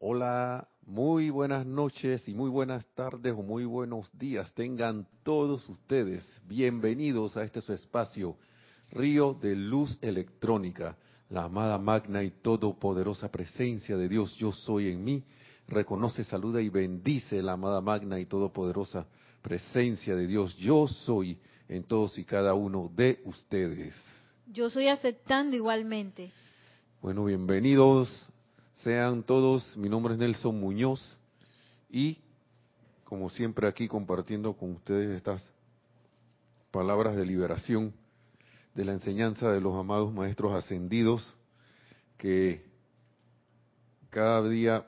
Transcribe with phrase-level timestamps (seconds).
[0.00, 4.54] Hola, muy buenas noches y muy buenas tardes o muy buenos días.
[4.54, 8.36] Tengan todos ustedes bienvenidos a este su espacio,
[8.92, 10.96] Río de Luz Electrónica,
[11.30, 15.24] la amada magna y todopoderosa presencia de Dios, yo soy en mí.
[15.66, 19.04] Reconoce, saluda y bendice la amada magna y todopoderosa
[19.42, 23.96] presencia de Dios, yo soy en todos y cada uno de ustedes.
[24.46, 26.30] Yo soy aceptando igualmente.
[27.02, 28.28] Bueno, bienvenidos
[28.82, 31.18] sean todos, mi nombre es Nelson Muñoz
[31.90, 32.18] y
[33.04, 35.42] como siempre aquí compartiendo con ustedes estas
[36.70, 37.92] palabras de liberación
[38.74, 41.34] de la enseñanza de los amados maestros ascendidos
[42.16, 42.64] que
[44.10, 44.86] cada día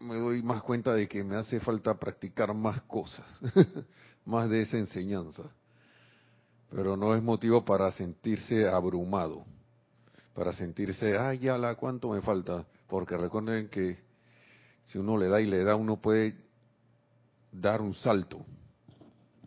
[0.00, 3.26] me doy más cuenta de que me hace falta practicar más cosas,
[4.24, 5.44] más de esa enseñanza.
[6.70, 9.44] Pero no es motivo para sentirse abrumado
[10.34, 12.64] para sentirse, ay, ya la, ¿cuánto me falta?
[12.86, 13.98] Porque recuerden que
[14.84, 16.36] si uno le da y le da, uno puede
[17.52, 18.44] dar un salto,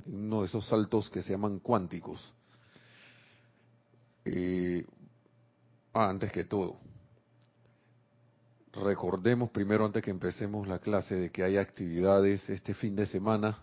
[0.06, 2.34] uno de esos saltos que se llaman cuánticos.
[4.26, 4.86] Eh,
[5.94, 6.78] ah, antes que todo,
[8.74, 13.60] recordemos primero, antes que empecemos la clase, de que hay actividades este fin de semana,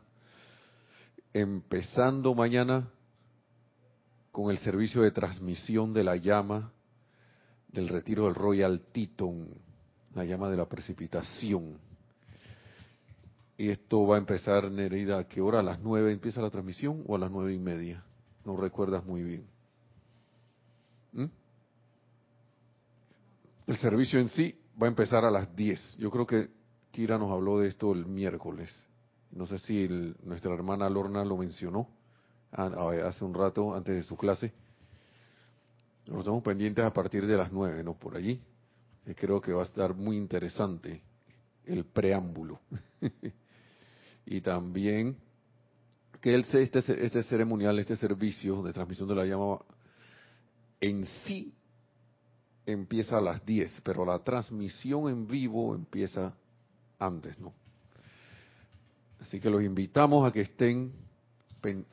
[1.33, 2.91] empezando mañana
[4.33, 6.73] con el servicio de transmisión de la llama
[7.73, 9.49] del retiro del Royal Teton,
[10.15, 11.79] la llama de la precipitación.
[13.57, 15.61] Y esto va a empezar, Nereida, ¿a qué hora?
[15.61, 18.03] ¿A las nueve empieza la transmisión o a las nueve y media?
[18.45, 19.47] No recuerdas muy bien.
[21.13, 21.27] ¿Mm?
[23.67, 25.95] El servicio en sí va a empezar a las diez.
[25.99, 26.49] Yo creo que
[26.91, 28.75] Kira nos habló de esto el miércoles.
[29.31, 29.87] No sé si
[30.25, 31.89] nuestra hermana Lorna lo mencionó
[32.51, 34.53] ah, hace un rato antes de su clase
[36.11, 37.95] nos estamos pendientes a partir de las nueve, ¿no?
[37.95, 38.41] Por allí.
[39.17, 41.03] creo que va a estar muy interesante
[41.65, 42.61] el preámbulo.
[44.27, 45.17] y también
[46.21, 49.59] que el, este, este ceremonial, este servicio de transmisión de la llama
[50.81, 51.55] en sí
[52.67, 56.35] empieza a las 10, pero la transmisión en vivo empieza
[56.99, 57.55] antes, ¿no?
[59.21, 60.93] Así que los invitamos a que estén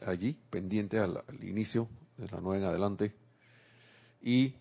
[0.05, 1.87] allí, pendientes al, inicio
[2.17, 3.26] de la nueva en adelante
[4.21, 4.53] y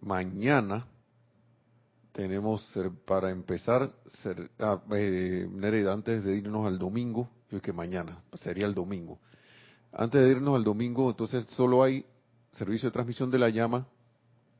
[0.00, 0.86] mañana
[2.12, 2.66] tenemos
[3.06, 3.90] para empezar,
[4.22, 5.48] ser, ah, eh,
[5.90, 9.18] antes de irnos al domingo, yo que mañana, sería el domingo.
[9.92, 12.04] Antes de irnos al domingo, entonces solo hay
[12.52, 13.86] servicio de transmisión de la llama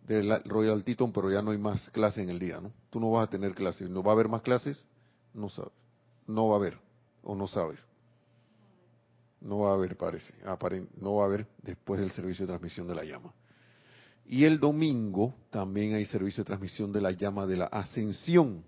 [0.06, 2.72] del Royal Teton, pero ya no hay más clase en el día, ¿no?
[2.90, 4.82] Tú no vas a tener clases, ¿no va a haber más clases?
[5.34, 5.72] No sabes,
[6.26, 6.78] no va a haber,
[7.22, 7.78] o no sabes.
[9.42, 10.32] No va a haber, parece.
[11.00, 13.32] no va a haber después del servicio de transmisión de la llama.
[14.24, 18.64] Y el domingo también hay servicio de transmisión de la llama de la ascensión.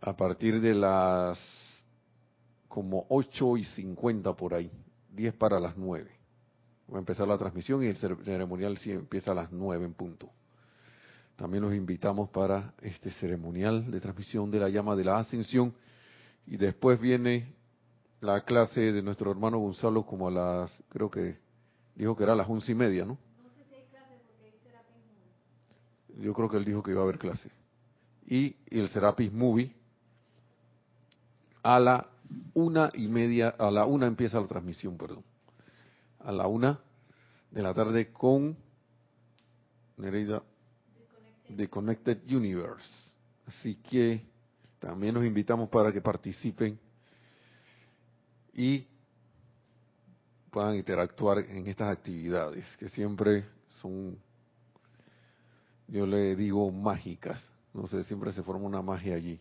[0.00, 1.38] A partir de las
[2.68, 4.70] como 8 y 50 por ahí.
[5.14, 6.10] 10 para las 9.
[6.92, 10.30] Va a empezar la transmisión y el ceremonial sí empieza a las 9 en punto.
[11.36, 15.74] También los invitamos para este ceremonial de transmisión de la llama de la ascensión.
[16.46, 17.54] Y después viene
[18.20, 21.38] la clase de nuestro hermano Gonzalo como a las, creo que
[21.94, 23.18] dijo que era a las once y media, ¿no?
[23.42, 26.24] No sé si hay clase porque hay Serapis Movie.
[26.24, 27.50] Yo creo que él dijo que iba a haber clase.
[28.26, 29.74] Y, el Serapis Movie
[31.62, 32.06] a la
[32.54, 35.24] una y media, a la una empieza la transmisión, perdón.
[36.20, 36.80] A la una
[37.50, 38.56] de la tarde con
[39.96, 40.42] Nereida
[41.48, 43.12] de Connected Universe.
[43.46, 44.26] Así que
[44.78, 46.78] también los invitamos para que participen
[48.58, 48.84] y
[50.50, 53.44] puedan interactuar en estas actividades que siempre
[53.80, 54.18] son,
[55.86, 57.52] yo le digo, mágicas.
[57.72, 59.38] No sé, siempre se forma una magia allí.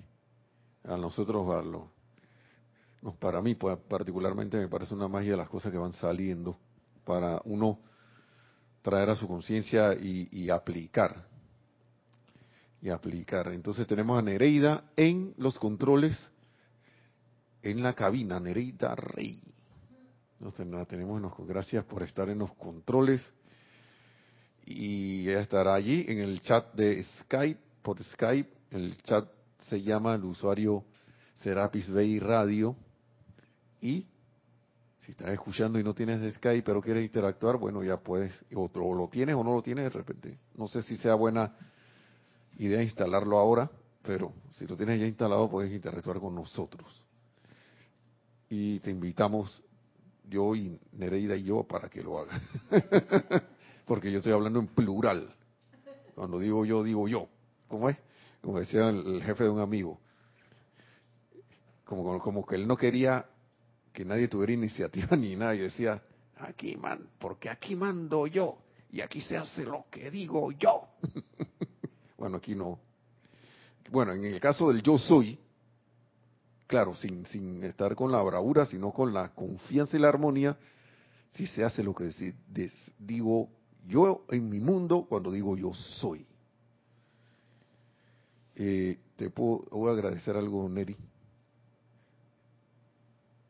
[0.83, 5.79] A nosotros, a los, para mí pues, particularmente me parece una magia las cosas que
[5.79, 6.55] van saliendo
[7.03, 7.79] para uno
[8.83, 11.25] traer a su conciencia y, y aplicar.
[12.83, 13.47] Y aplicar.
[13.47, 16.15] Entonces tenemos a Nereida en los controles
[17.71, 19.41] en la cabina, Nereida Rey.
[20.39, 23.21] Nos tenemos, gracias por estar en los controles.
[24.65, 28.49] Y ella estará allí en el chat de Skype, por Skype.
[28.71, 29.27] El chat
[29.67, 30.85] se llama el usuario
[31.35, 32.75] Serapis Bay Radio.
[33.81, 34.05] Y
[35.01, 39.09] si estás escuchando y no tienes Skype, pero quieres interactuar, bueno, ya puedes, o lo
[39.09, 40.37] tienes o no lo tienes de repente.
[40.55, 41.53] No sé si sea buena
[42.57, 43.69] idea instalarlo ahora,
[44.03, 47.06] pero si lo tienes ya instalado, puedes interactuar con nosotros
[48.49, 49.63] y te invitamos,
[50.29, 52.41] yo y Nereida y yo, para que lo haga.
[53.85, 55.33] Porque yo estoy hablando en plural.
[56.15, 57.29] Cuando digo yo, digo yo.
[57.67, 57.97] ¿Cómo es?
[58.41, 59.99] Como decía el, jefe de un amigo.
[61.83, 63.25] Como, como que él no quería
[63.93, 66.01] que nadie tuviera iniciativa ni nada y decía,
[66.37, 68.59] aquí man, porque aquí mando yo
[68.91, 70.87] y aquí se hace lo que digo yo.
[72.17, 72.79] bueno, aquí no.
[73.89, 75.39] Bueno, en el caso del yo soy,
[76.67, 80.57] claro, sin, sin estar con la bravura, sino con la confianza y la armonía,
[81.29, 82.11] si se hace lo que
[82.99, 83.49] digo
[83.87, 86.25] yo en mi mundo cuando digo yo soy.
[88.55, 90.95] Eh, te puedo, voy a agradecer algo, Neri.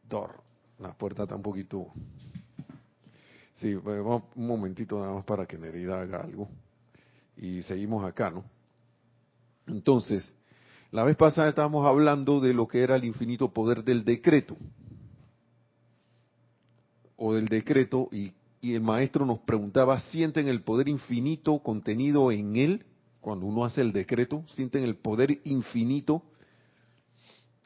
[0.07, 0.41] Dor,
[0.79, 1.87] la puerta está un poquito.
[3.55, 6.47] Sí, vamos un momentito nada más para que Nerida haga algo.
[7.37, 8.43] Y seguimos acá, ¿no?
[9.65, 10.31] Entonces,
[10.91, 14.57] la vez pasada estábamos hablando de lo que era el infinito poder del decreto.
[17.15, 22.85] O del decreto, y, el maestro nos preguntaba, ¿sienten el poder infinito contenido en él?
[23.21, 26.23] Cuando uno hace el decreto, ¿sienten el poder infinito?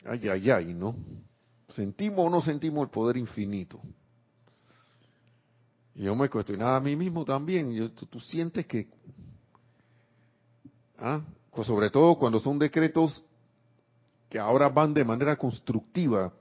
[0.06, 0.96] Ay, ay, ay, ¿no?
[1.70, 3.80] ¿Sentimos o no sentimos el poder infinito?
[5.96, 7.72] Y yo me cuestionaba a mí mismo también.
[7.74, 8.88] Yo, tú, sientes que,
[10.98, 11.22] ¿ah?
[11.52, 13.24] Pues sobre todo cuando son decretos
[14.30, 16.32] que ahora van de manera constructiva.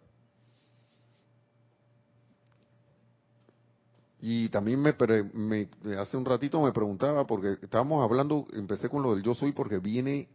[4.23, 4.95] Y también me,
[5.33, 5.69] me,
[5.99, 9.79] hace un ratito me preguntaba, porque estábamos hablando, empecé con lo del yo soy, porque
[9.79, 10.29] viene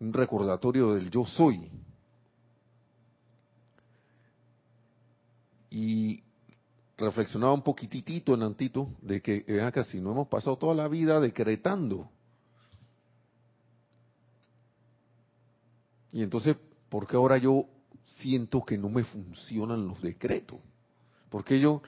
[0.00, 1.70] un recordatorio del yo soy.
[5.70, 6.22] Y
[6.98, 10.88] reflexionaba un poquitito en Antito de que, vean que si no hemos pasado toda la
[10.88, 12.10] vida decretando,
[16.14, 16.56] Y entonces,
[16.88, 17.66] ¿por qué ahora yo
[18.18, 20.60] siento que no me funcionan los decretos?
[21.28, 21.82] Porque yo,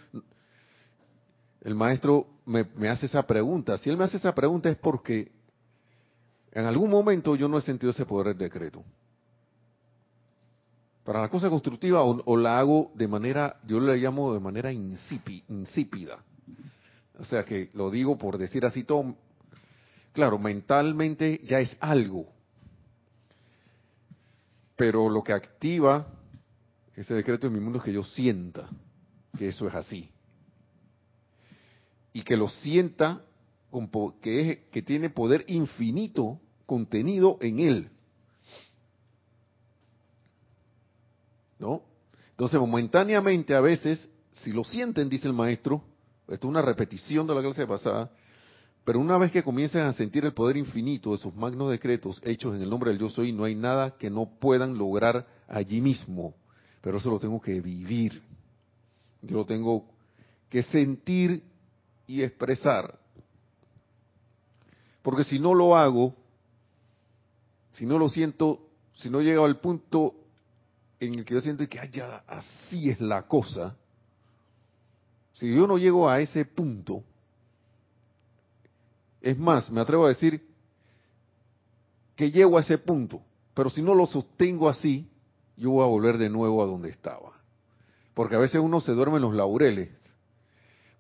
[1.60, 3.78] el maestro me, hace esa pregunta.
[3.78, 5.30] Si él me hace esa pregunta es porque
[6.50, 8.82] en algún momento yo no he sentido ese poder del decreto.
[11.04, 16.18] Para la cosa constructiva o, la hago de manera, yo le llamo de manera insípida.
[17.16, 19.14] O sea que lo digo por decir así todo.
[20.12, 22.26] Claro, mentalmente ya es algo,
[24.76, 26.06] pero lo que activa
[26.94, 28.68] ese decreto en mi mundo es que yo sienta
[29.36, 30.10] que eso es así.
[32.12, 33.22] Y que lo sienta
[34.22, 37.90] que, que tiene poder infinito contenido en él.
[41.58, 41.82] ¿No?
[42.30, 45.82] Entonces, momentáneamente a veces, si lo sienten, dice el maestro,
[46.28, 48.10] esto es una repetición de la clase pasada,
[48.86, 52.54] pero una vez que comiencen a sentir el poder infinito de sus magnos decretos hechos
[52.54, 56.34] en el nombre del yo soy, no hay nada que no puedan lograr allí mismo.
[56.82, 58.22] Pero eso lo tengo que vivir.
[59.22, 59.88] Yo lo tengo
[60.48, 61.42] que sentir
[62.06, 62.96] y expresar.
[65.02, 66.14] Porque si no lo hago,
[67.72, 70.14] si no lo siento, si no llego al punto
[71.00, 73.74] en el que yo siento que ya así es la cosa,
[75.32, 77.02] si yo no llego a ese punto,
[79.26, 80.40] es más, me atrevo a decir
[82.14, 83.20] que llego a ese punto,
[83.54, 85.10] pero si no lo sostengo así,
[85.56, 87.32] yo voy a volver de nuevo a donde estaba.
[88.14, 89.90] Porque a veces uno se duerme en los laureles.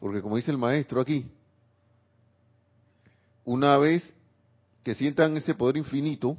[0.00, 1.30] Porque como dice el maestro aquí,
[3.44, 4.12] una vez
[4.82, 6.36] que sientan ese poder infinito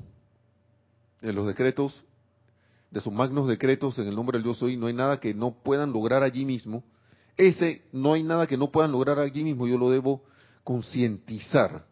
[1.21, 2.03] en los decretos,
[2.91, 5.51] de sus magnos decretos en el nombre del Dios soy, no hay nada que no
[5.51, 6.83] puedan lograr allí mismo.
[7.37, 10.23] Ese no hay nada que no puedan lograr allí mismo, yo lo debo
[10.67, 11.87] concientizar.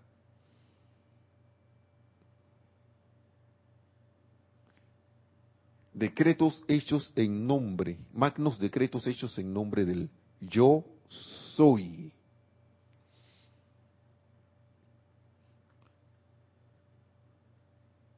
[5.94, 10.10] Decretos hechos en nombre, magnos decretos hechos en nombre del
[10.42, 10.84] yo
[11.56, 12.12] soy.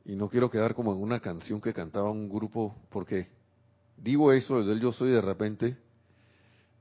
[0.06, 3.28] Y no quiero quedar como en una canción que cantaba un grupo, porque
[3.96, 5.78] digo eso del yo soy de repente,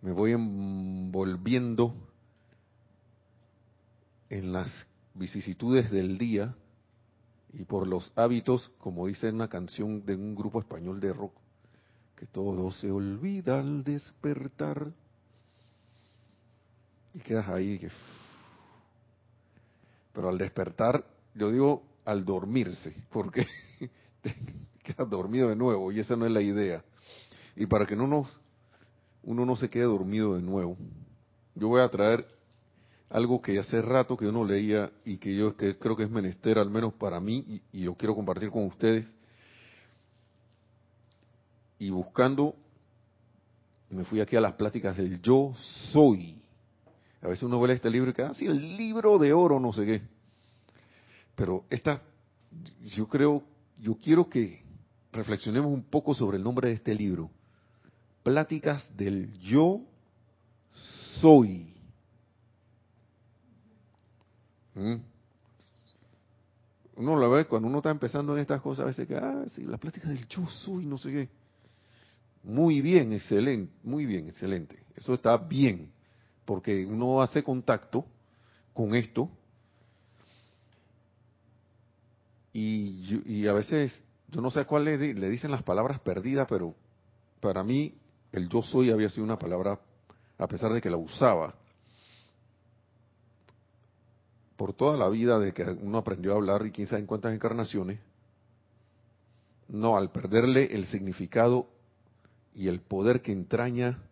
[0.01, 1.95] me voy envolviendo
[4.31, 6.55] en las vicisitudes del día
[7.53, 11.33] y por los hábitos, como dice una canción de un grupo español de rock,
[12.17, 14.93] que todo se olvida al despertar.
[17.15, 17.79] Y quedas ahí.
[17.79, 17.91] Que...
[20.13, 21.05] Pero al despertar,
[21.35, 23.47] yo digo al dormirse, porque
[24.83, 26.85] quedas dormido de nuevo y esa no es la idea.
[27.55, 28.29] Y para que no nos,
[29.23, 30.77] uno no se quede dormido de nuevo,
[31.55, 32.27] yo voy a traer
[33.11, 36.59] algo que hace rato que yo no leía y que yo creo que es menester,
[36.59, 39.07] al menos para mí, y, yo quiero compartir con ustedes.
[41.79, 42.57] Y buscando,
[43.91, 45.53] me fui aquí a las pláticas del yo
[45.93, 46.43] soy.
[47.23, 49.85] A veces uno ve este libro y queda así, el libro de oro, no sé
[49.85, 50.03] qué.
[51.35, 52.03] pero esta,
[52.85, 53.43] yo creo,
[53.79, 54.63] yo quiero que
[55.13, 57.31] reflexionemos un poco sobre el nombre de este libro.
[58.23, 59.81] Pláticas del yo
[61.21, 61.76] soy.
[64.77, 64.97] ¿Mm?
[66.99, 69.81] La ve cuando uno está empezando en estas cosas, a veces que, ah, sí, las
[69.81, 71.29] pláticas del yo soy, no sé qué.
[72.45, 74.79] Muy bien, excelente, muy bien, excelente.
[74.95, 75.91] Eso está bien,
[76.45, 78.07] porque uno hace contacto
[78.73, 79.29] con esto
[82.53, 86.75] y, a veces, yo no sé a cuál le, le dicen las palabras perdidas, pero
[87.41, 87.95] para mí
[88.33, 89.79] el yo soy había sido una palabra,
[90.39, 91.55] a pesar de que la usaba,
[94.57, 97.35] por toda la vida de que uno aprendió a hablar y quién sabe en cuántas
[97.35, 98.01] encarnaciones,
[99.69, 101.69] no, al perderle el significado
[102.55, 104.03] y el poder que entraña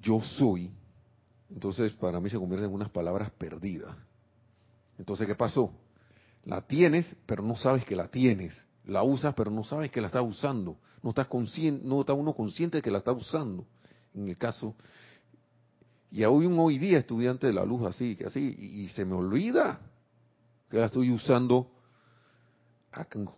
[0.00, 0.70] yo soy,
[1.50, 3.96] entonces para mí se convierte en unas palabras perdidas.
[4.98, 5.72] Entonces, ¿qué pasó?
[6.44, 8.64] La tienes, pero no sabes que la tienes.
[8.84, 10.76] La usas, pero no sabes que la estás usando.
[11.02, 13.66] No estás consciente, no está uno consciente de que la está usando.
[14.14, 14.74] En el caso,
[16.10, 19.14] y hoy un hoy día estudiante de la luz así, que así, y, se me
[19.14, 19.80] olvida
[20.70, 21.70] que la estoy usando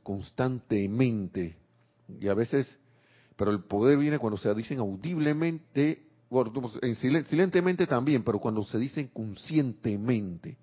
[0.03, 1.57] constantemente.
[2.21, 2.79] Y a veces,
[3.37, 6.53] pero el poder viene cuando se dicen audiblemente, bueno,
[7.27, 10.57] silentemente también, pero cuando se dicen conscientemente.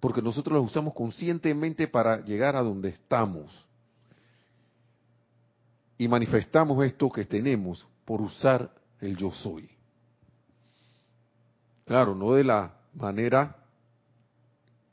[0.00, 3.64] Porque nosotros las usamos conscientemente para llegar a donde estamos.
[5.96, 9.75] Y manifestamos esto que tenemos por usar el yo soy.
[11.86, 13.56] Claro, no de la manera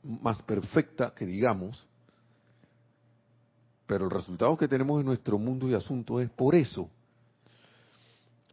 [0.04, 1.84] más perfecta que digamos,
[3.86, 6.88] pero el resultado que tenemos en nuestro mundo y asunto es por eso.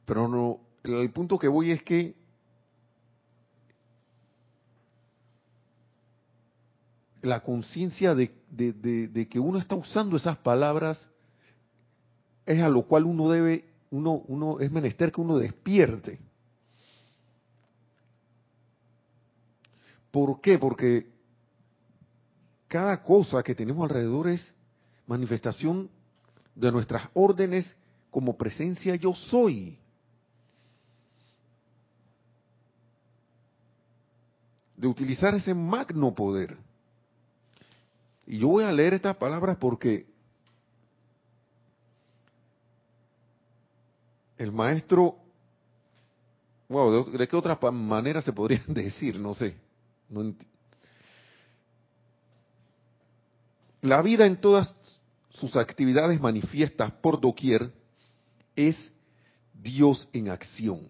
[0.05, 2.15] Pero no, el punto que voy es que
[7.21, 11.07] la conciencia de, de, que uno está usando esas palabras
[12.48, 16.30] es a lo cual uno debe, uno, uno es menester que uno despierte.
[20.12, 20.60] ¿Por qué?
[20.60, 21.10] Porque
[22.68, 24.53] cada cosa que tenemos alrededor es
[25.08, 25.89] manifestación
[26.53, 27.75] de nuestras órdenes
[28.10, 29.77] como presencia yo soy.
[34.75, 36.58] De utilizar ese magno poder.
[38.27, 40.06] Y yo voy a leer estas palabras porque
[44.38, 45.18] el maestro,
[46.68, 49.18] wow, ¿de, qué otra manera se podrían decir?
[49.20, 49.70] No sé
[53.82, 54.74] la vida en todas
[55.30, 57.72] sus actividades manifiestas por doquier
[58.56, 58.91] es
[59.53, 60.82] Dios en acción.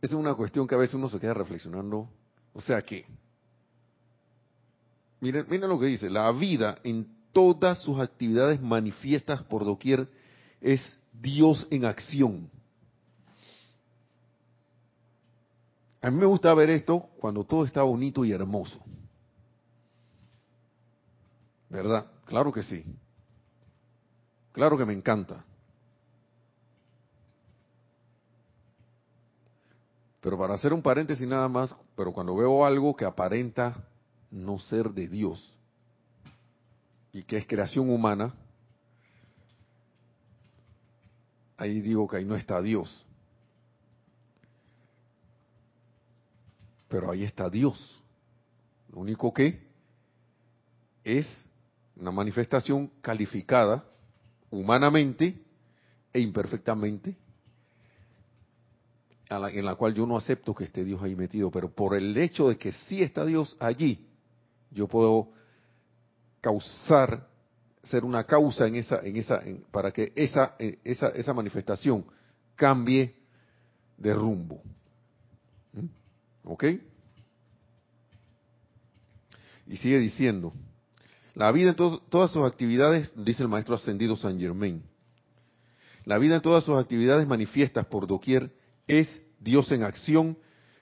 [0.00, 2.08] Esa es una cuestión que a veces uno se queda reflexionando.
[2.52, 3.04] O sea que,
[5.20, 10.08] miren, miren lo que dice, la vida en todas sus actividades manifiestas por doquier
[10.60, 10.80] es
[11.12, 12.50] Dios en acción.
[16.02, 18.80] A mí me gusta ver esto cuando todo está bonito y hermoso.
[21.70, 22.06] ¿Verdad?
[22.24, 22.84] Claro que sí.
[24.50, 25.44] Claro que me encanta.
[30.20, 33.84] Pero para hacer un paréntesis nada más, pero cuando veo algo que aparenta
[34.30, 35.56] no ser de Dios
[37.12, 38.34] y que es creación humana,
[41.56, 43.04] ahí digo que ahí no está Dios.
[46.92, 47.98] Pero ahí está Dios.
[48.92, 49.66] Lo único que
[51.02, 51.26] es
[51.96, 53.82] una manifestación calificada
[54.50, 55.42] humanamente
[56.12, 57.16] e imperfectamente,
[59.30, 62.50] en la cual yo no acepto que esté Dios ahí metido, pero por el hecho
[62.50, 64.06] de que sí está Dios allí,
[64.70, 65.30] yo puedo
[66.42, 67.26] causar,
[67.82, 72.04] ser una causa en esa, en esa, para que esa, eh, esa, esa manifestación
[72.54, 73.14] cambie
[73.96, 74.62] de rumbo.
[76.44, 76.64] ¿Ok?
[79.66, 80.52] Y sigue diciendo,
[81.34, 84.82] la vida en todas sus actividades, dice el maestro ascendido San Germain,
[86.04, 88.52] la vida en todas sus actividades manifiestas por doquier
[88.86, 90.36] es Dios en acción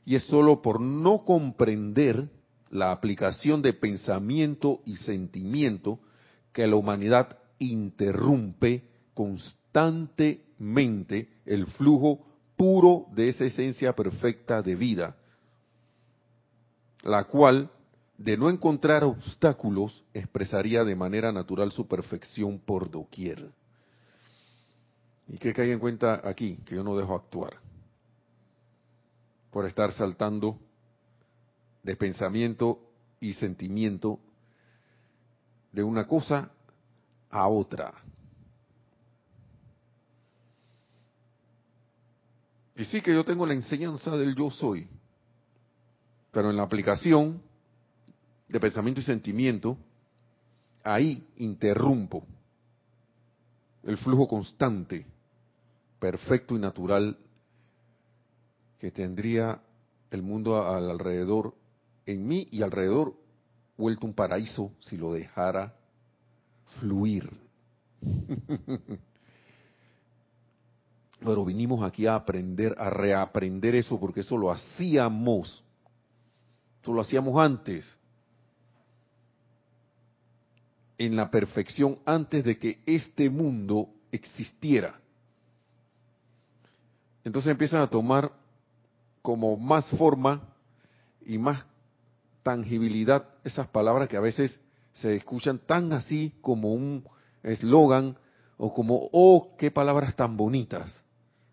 [0.04, 2.28] y es sólo por no comprender
[2.70, 6.00] la aplicación de pensamiento y sentimiento
[6.52, 12.26] que la humanidad interrumpe constantemente el flujo
[12.56, 15.16] puro de esa esencia perfecta de vida
[17.02, 17.70] la cual,
[18.18, 23.50] de no encontrar obstáculos, expresaría de manera natural su perfección por doquier.
[25.28, 26.58] ¿Y qué cae en cuenta aquí?
[26.66, 27.54] Que yo no dejo actuar.
[29.50, 30.58] Por estar saltando
[31.82, 32.80] de pensamiento
[33.20, 34.18] y sentimiento
[35.72, 36.50] de una cosa
[37.30, 37.94] a otra.
[42.76, 44.88] Y sí que yo tengo la enseñanza del yo soy,
[46.30, 47.42] pero en la aplicación
[48.48, 49.76] de pensamiento y sentimiento,
[50.82, 52.24] ahí interrumpo
[53.82, 55.06] el flujo constante,
[55.98, 57.16] perfecto y natural
[58.78, 59.60] que tendría
[60.10, 61.54] el mundo al alrededor,
[62.06, 63.14] en mí y alrededor,
[63.76, 65.74] vuelto un paraíso si lo dejara
[66.78, 67.30] fluir.
[71.20, 75.62] Pero vinimos aquí a aprender, a reaprender eso, porque eso lo hacíamos.
[76.82, 77.84] Eso lo hacíamos antes.
[80.98, 85.00] En la perfección, antes de que este mundo existiera.
[87.24, 88.32] Entonces empiezan a tomar
[89.22, 90.42] como más forma
[91.24, 91.64] y más
[92.42, 94.58] tangibilidad esas palabras que a veces
[94.94, 97.04] se escuchan tan así como un
[97.42, 98.16] eslogan
[98.56, 101.02] o como, oh, qué palabras tan bonitas,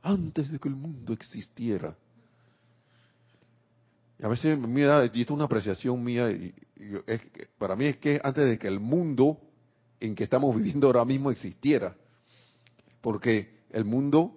[0.02, 1.96] antes de que el mundo existiera.
[4.20, 6.54] Y a veces, mira, y esto es una apreciación mía, y,
[7.06, 7.22] es,
[7.58, 9.40] para mí es que antes de que el mundo
[10.00, 11.96] en que estamos viviendo ahora mismo existiera,
[13.02, 14.34] porque el mundo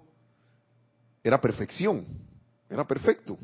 [1.22, 2.06] era perfección,
[2.68, 3.38] era perfecto.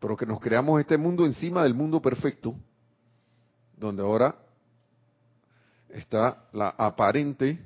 [0.00, 2.54] Pero que nos creamos este mundo encima del mundo perfecto,
[3.76, 4.36] donde ahora
[5.88, 7.58] está la aparente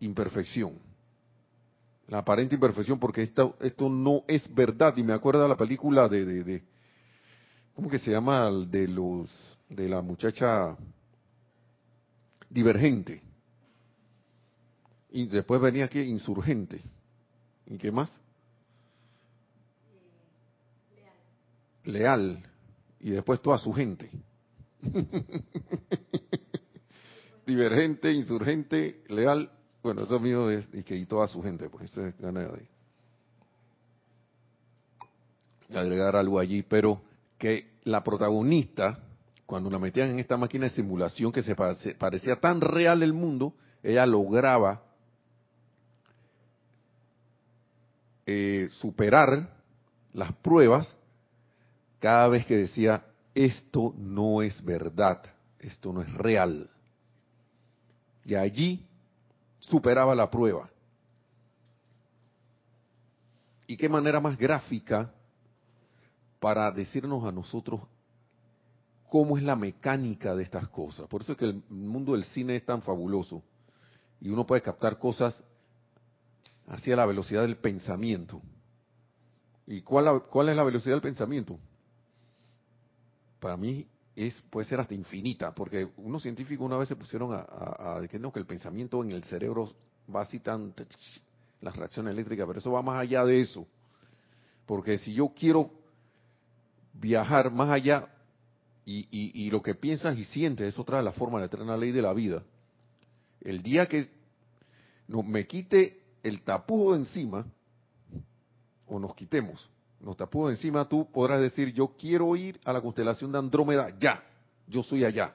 [0.00, 0.89] imperfección.
[2.10, 4.96] La aparente imperfección, porque esto, esto no es verdad.
[4.96, 6.62] Y me acuerdo la película de, de, de
[7.72, 8.50] ¿cómo que se llama?
[8.50, 9.30] De los,
[9.68, 10.76] de la muchacha
[12.48, 13.22] divergente.
[15.12, 16.80] Y después venía aquí insurgente.
[17.66, 18.10] ¿Y qué más?
[21.84, 22.42] Leal.
[22.98, 24.10] Y después toda su gente.
[27.46, 29.48] Divergente, insurgente, leal.
[29.82, 32.68] Bueno, eso mío es y que y toda su gente, pues es gana de
[35.78, 37.00] agregar algo allí, pero
[37.38, 38.98] que la protagonista,
[39.46, 43.54] cuando la metían en esta máquina de simulación que se parecía tan real el mundo,
[43.82, 44.82] ella lograba
[48.26, 49.56] eh, superar
[50.12, 50.96] las pruebas
[52.00, 55.22] cada vez que decía, esto no es verdad,
[55.58, 56.68] esto no es real.
[58.24, 58.86] Y allí
[59.60, 60.68] superaba la prueba.
[63.66, 65.12] ¿Y qué manera más gráfica
[66.40, 67.80] para decirnos a nosotros
[69.08, 71.06] cómo es la mecánica de estas cosas?
[71.06, 73.42] Por eso es que el mundo del cine es tan fabuloso
[74.20, 75.42] y uno puede captar cosas
[76.66, 78.42] hacia la velocidad del pensamiento.
[79.66, 81.58] ¿Y cuál, cuál es la velocidad del pensamiento?
[83.40, 83.86] para mí
[84.50, 88.38] puede ser hasta infinita, porque unos científicos una vez se pusieron a, a, no, que
[88.38, 89.72] el pensamiento en el cerebro
[90.14, 90.74] va así tan
[91.60, 93.66] las reacciones eléctricas, pero eso va más allá de eso.
[94.66, 95.70] Porque si yo quiero
[96.92, 98.08] viajar más allá
[98.84, 102.12] y, lo que piensas y sientes, eso trae la forma, la eterna ley de la
[102.12, 102.42] vida.
[103.40, 104.08] El día que
[105.06, 107.46] no, me quite el tapujo de encima,
[108.86, 109.68] o nos quitemos,
[110.00, 114.22] nos tapó encima, tú podrás decir, yo quiero ir a la constelación de Andrómeda ya,
[114.66, 115.34] yo soy allá.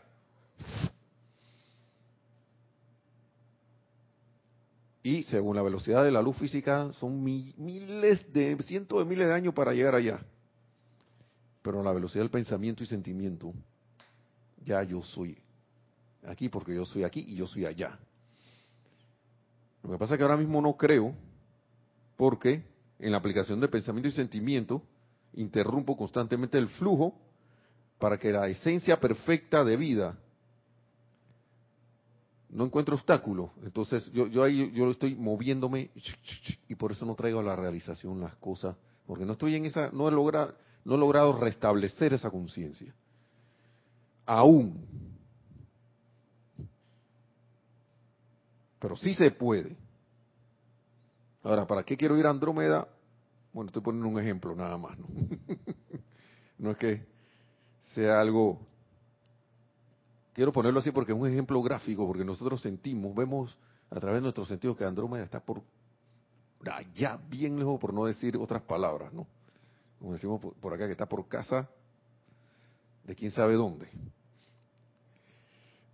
[5.04, 9.34] Y según la velocidad de la luz física, son miles de, cientos de miles de
[9.36, 10.20] años para llegar allá.
[11.62, 13.54] Pero la velocidad del pensamiento y sentimiento,
[14.64, 15.38] ya yo soy
[16.28, 18.00] aquí porque yo soy aquí y yo soy allá.
[19.84, 21.14] Lo que pasa es que ahora mismo no creo,
[22.18, 22.64] porque
[23.00, 24.82] en la aplicación de pensamiento y sentimiento,
[25.34, 27.20] interrumpo constantemente el flujo
[28.00, 30.18] para que la esencia perfecta de vida
[32.50, 33.50] no encuentre obstáculos.
[33.64, 35.92] Entonces yo, yo ahí yo estoy moviéndome
[36.68, 39.90] y por eso no traigo a la realización las cosas, porque no estoy en esa,
[39.92, 40.56] no he logrado,
[40.86, 42.94] no he logrado restablecer esa conciencia.
[44.26, 44.86] Aún.
[48.80, 49.76] Pero sí se puede.
[51.46, 52.88] Ahora, ¿para qué quiero ir a Andrómeda?
[53.54, 55.06] Bueno, estoy poniendo un ejemplo nada más, ¿no?
[56.58, 57.06] no es que
[57.94, 58.60] sea algo...
[60.34, 63.56] Quiero ponerlo así porque es un ejemplo gráfico, porque nosotros sentimos, vemos
[63.92, 65.62] a través de nuestros sentidos que Andrómeda está por
[66.68, 69.28] allá, bien lejos, por no decir otras palabras, ¿no?
[70.00, 71.70] Como decimos por acá, que está por casa
[73.04, 73.88] de quién sabe dónde.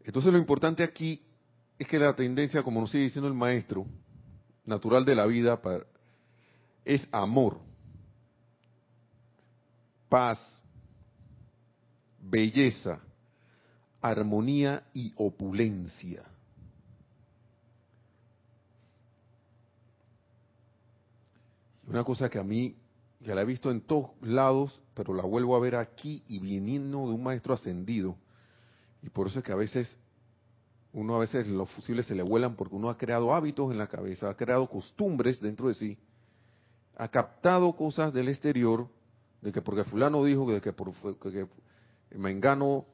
[0.06, 1.22] Entonces lo importante aquí
[1.78, 3.86] es que la tendencia, como nos sigue diciendo el maestro,
[4.66, 5.60] natural de la vida
[6.86, 7.60] es amor,
[10.10, 10.40] paz,
[12.20, 13.00] belleza,
[14.02, 16.24] armonía y opulencia.
[21.88, 22.76] Una cosa que a mí,
[23.20, 27.00] ya la he visto en todos lados, pero la vuelvo a ver aquí y viniendo
[27.00, 28.16] de un maestro ascendido.
[29.04, 29.98] Y por eso es que a veces,
[30.94, 33.88] uno a veces los fusibles se le vuelan porque uno ha creado hábitos en la
[33.88, 35.98] cabeza, ha creado costumbres dentro de sí,
[36.98, 38.88] ha captado cosas del exterior,
[39.42, 41.48] de que porque fulano dijo, de que, por, que
[42.16, 42.86] Mengano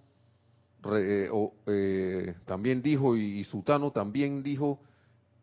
[0.93, 1.29] eh,
[1.65, 4.79] eh, también dijo y, y Sutano también dijo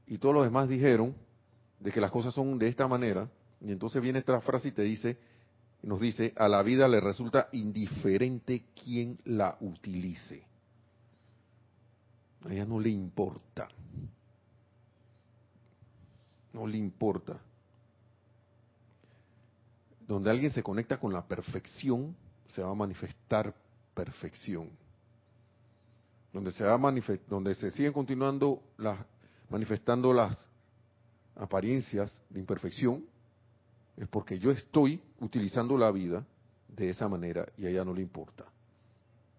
[0.07, 1.15] y todos los demás dijeron
[1.81, 3.29] de que las cosas son de esta manera,
[3.61, 5.19] y entonces viene esta frase y te dice,
[5.83, 10.47] nos dice, a la vida le resulta indiferente quien la utilice.
[12.45, 13.69] A ella no le importa.
[16.53, 17.41] No le importa.
[20.07, 22.15] Donde alguien se conecta con la perfección,
[22.49, 23.55] se va a manifestar
[23.95, 24.71] perfección.
[26.33, 26.95] Donde se va a
[27.29, 28.99] donde se siguen continuando las
[29.49, 30.49] manifestando las
[31.37, 33.05] apariencias de imperfección,
[33.97, 36.27] es porque yo estoy utilizando la vida
[36.69, 38.45] de esa manera y a ella no le importa.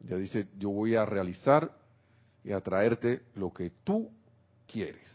[0.06, 1.85] Ella dice, yo voy a realizar
[2.46, 4.12] y a traerte lo que tú
[4.72, 5.10] quieres.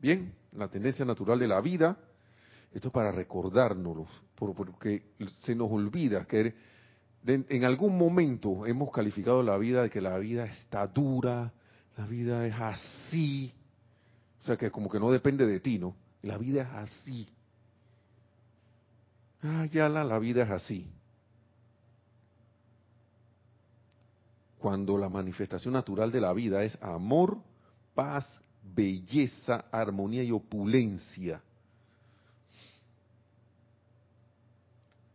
[0.00, 1.96] Bien, la tendencia natural de la vida,
[2.72, 5.04] esto es para recordárnoslo, porque
[5.42, 6.52] se nos olvida que
[7.26, 11.52] en algún momento hemos calificado la vida de que la vida está dura,
[11.96, 13.54] la vida es así,
[14.40, 15.94] o sea que como que no depende de ti, ¿no?
[16.22, 17.28] La vida es así.
[19.42, 20.90] Ah, ya la, la vida es así.
[24.60, 27.38] Cuando la manifestación natural de la vida es amor,
[27.94, 28.26] paz,
[28.62, 31.42] belleza, armonía y opulencia.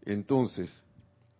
[0.04, 0.84] Entonces,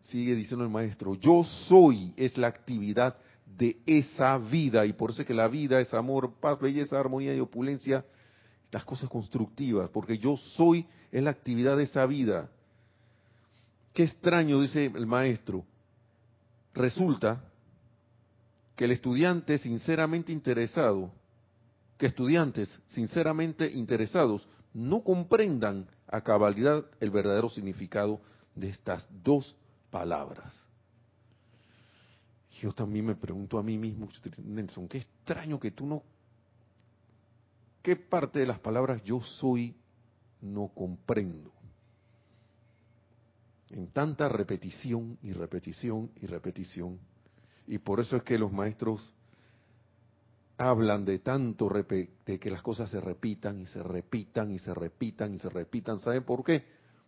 [0.02, 3.18] sigue diciendo el maestro, yo soy es la actividad
[3.58, 7.36] de esa vida, y por eso es que la vida es amor, paz, belleza, armonía
[7.36, 8.06] y opulencia,
[8.72, 12.50] las cosas constructivas, porque yo soy en la actividad de esa vida.
[13.94, 15.66] Qué extraño, dice el maestro.
[16.74, 17.42] Resulta
[18.76, 21.12] que el estudiante sinceramente interesado,
[21.98, 28.20] que estudiantes sinceramente interesados no comprendan a cabalidad el verdadero significado
[28.56, 29.56] de estas dos
[29.90, 30.66] palabras
[32.62, 36.04] yo también me pregunto a mí mismo, Nelson, qué extraño que tú no...
[37.82, 39.76] ¿Qué parte de las palabras yo soy
[40.42, 41.52] no comprendo?
[43.70, 47.00] En tanta repetición y repetición y repetición.
[47.68, 49.14] Y por eso es que los maestros
[50.58, 55.34] hablan de tanto de que las cosas se repitan y se repitan y se repitan
[55.34, 56.00] y se repitan.
[56.00, 56.64] ¿Saben por qué?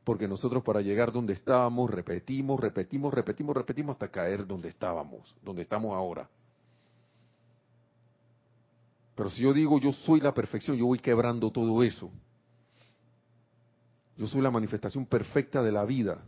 [0.07, 5.63] porque nosotros para llegar donde estábamos repetimos, repetimos, repetimos, repetimos hasta caer donde estábamos, donde
[5.63, 6.29] estamos ahora.
[9.15, 12.09] Pero si yo digo yo soy la perfección, yo voy quebrando todo eso.
[14.15, 16.23] Yo soy la manifestación perfecta de la vida.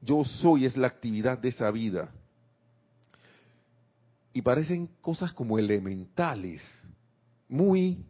[0.00, 2.10] Yo soy es la actividad de esa vida.
[4.32, 6.62] Y parecen cosas como elementales,
[7.48, 8.04] muy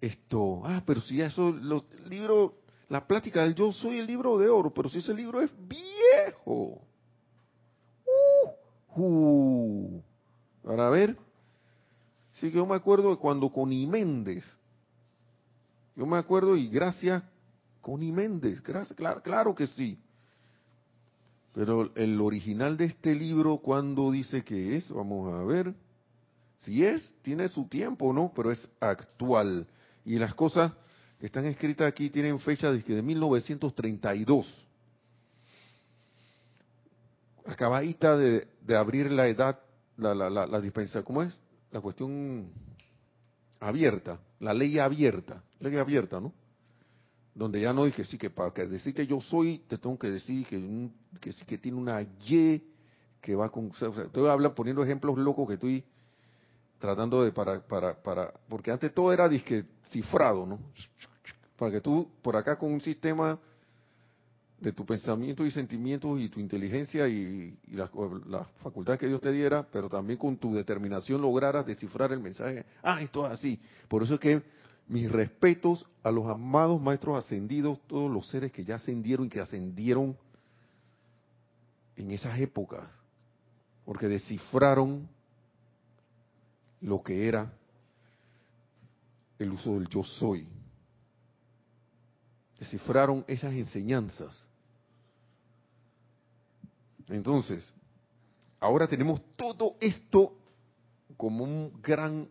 [0.00, 2.52] esto, ah, pero si eso, los libros,
[2.88, 6.80] la plática del yo soy el libro de oro, pero si ese libro es viejo.
[8.94, 10.02] Uh, uh.
[10.62, 11.16] Para ver,
[12.34, 14.44] sí que yo me acuerdo de cuando Connie Méndez,
[15.96, 17.22] yo me acuerdo y gracias
[17.80, 19.98] Connie Méndez, gracias, claro, claro que sí.
[21.54, 25.74] Pero el original de este libro, cuando dice que es, vamos a ver,
[26.58, 28.32] si es, tiene su tiempo, ¿no?
[28.34, 29.66] Pero es actual.
[30.04, 30.72] Y las cosas
[31.18, 34.66] que están escritas aquí tienen fecha desde de 1932.
[37.46, 39.58] Acabadita de, de abrir la edad,
[39.96, 41.38] la, la, la, dispensa, ¿cómo es?
[41.72, 42.50] La cuestión
[43.58, 46.32] abierta, la ley abierta, ley abierta, ¿no?
[47.38, 50.44] Donde ya no dije, sí, que para decir que yo soy, te tengo que decir
[50.44, 52.64] que, que sí que tiene una Y
[53.20, 53.70] que va con...
[53.70, 55.84] O hablar poniendo ejemplos locos que estoy
[56.80, 60.58] tratando de para, para, para, porque antes todo era disque cifrado, ¿no?
[61.56, 63.38] Para que tú, por acá con un sistema
[64.58, 67.88] de tu pensamiento y sentimientos y tu inteligencia y, las
[68.26, 72.66] la facultades que Dios te diera, pero también con tu determinación lograras descifrar el mensaje.
[72.82, 73.60] Ah, esto es así.
[73.86, 74.42] Por eso es que
[74.88, 79.40] mis respetos a los amados maestros ascendidos, todos los seres que ya ascendieron y que
[79.40, 80.16] ascendieron
[81.96, 82.88] en esas épocas,
[83.84, 85.08] porque descifraron
[86.80, 87.52] lo que era
[89.38, 90.48] el uso del yo soy.
[92.58, 94.48] Descifraron esas enseñanzas
[97.08, 97.72] Entonces,
[98.60, 100.34] ahora tenemos todo esto
[101.16, 102.28] como un gran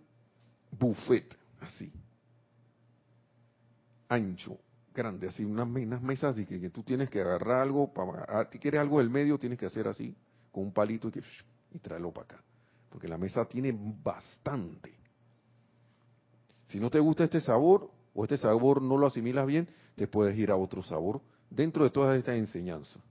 [0.72, 1.92] buffet, así,
[4.10, 4.58] ancho,
[4.94, 5.68] grande, así, unas,
[6.02, 9.60] mesas de que, tú tienes que agarrar algo, para, si quieres algo del medio, tienes
[9.60, 10.16] que hacer así,
[10.52, 11.22] con un palito y, que,
[11.74, 12.44] y traerlo para acá.
[12.90, 14.94] Porque la mesa tiene bastante.
[16.68, 20.38] Si no te gusta este sabor, o este sabor no lo asimilas bien, te puedes
[20.38, 23.02] ir a otro sabor dentro de todas estas enseñanzas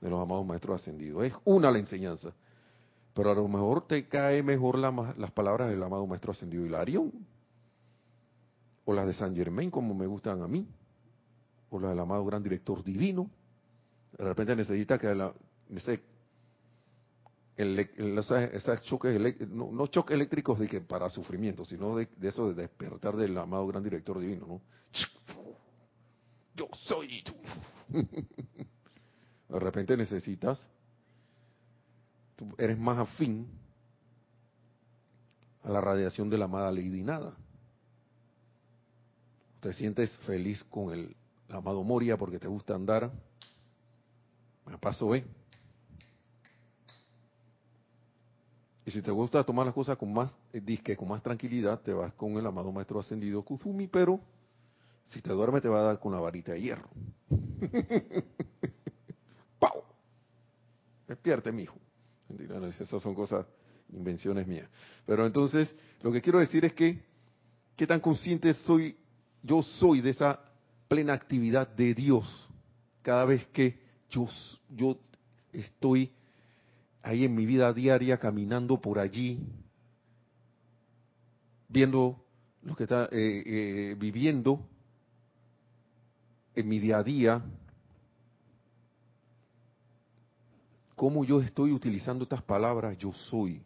[0.00, 1.24] de los amados maestros ascendidos.
[1.24, 2.32] Es una la enseñanza.
[3.14, 7.12] Pero a lo mejor te cae mejor las palabras del amado maestro ascendido Hilarión.
[8.88, 10.66] O las de San Germain, como me gustan a mí.
[11.68, 13.28] O las del amado gran director divino.
[14.16, 15.14] De repente necesita que
[15.74, 16.00] ese,
[17.54, 17.86] el,
[18.80, 23.36] choques, no, choques eléctricos de que para sufrimiento, sino de, de, eso de despertar del
[23.36, 24.62] amado gran director divino, ¿no?
[26.54, 27.34] Yo soy tú.
[29.50, 30.66] De repente necesitas,
[32.36, 33.48] tú eres más afín
[35.62, 37.36] a la radiación de la amada Lady Nada.
[39.60, 41.16] Te sientes feliz con el,
[41.48, 43.10] amado Moria porque te gusta andar.
[44.66, 45.24] Me paso, ¿eh?
[48.84, 51.92] Y si te gusta tomar las cosas con más eh, disque, con más tranquilidad, te
[51.92, 54.20] vas con el amado maestro ascendido Kuzumi, pero
[55.06, 56.88] si te duerme te va a dar con la varita de hierro.
[59.58, 59.82] ¡Pau!
[61.06, 61.76] Despierte, mi hijo.
[62.80, 63.46] Esas son cosas,
[63.90, 64.68] invenciones mías.
[65.06, 67.02] Pero entonces, lo que quiero decir es que,
[67.76, 68.96] ¿qué tan consciente soy,
[69.42, 70.40] yo soy de esa
[70.88, 72.48] plena actividad de Dios
[73.02, 73.78] cada vez que
[74.10, 74.28] yo,
[74.68, 74.98] yo
[75.52, 76.12] estoy
[77.02, 79.40] ahí en mi vida diaria caminando por allí,
[81.68, 82.22] viendo
[82.62, 84.60] lo que está eh, eh, viviendo
[86.54, 87.42] en mi día a día,
[90.94, 93.62] cómo yo estoy utilizando estas palabras yo soy.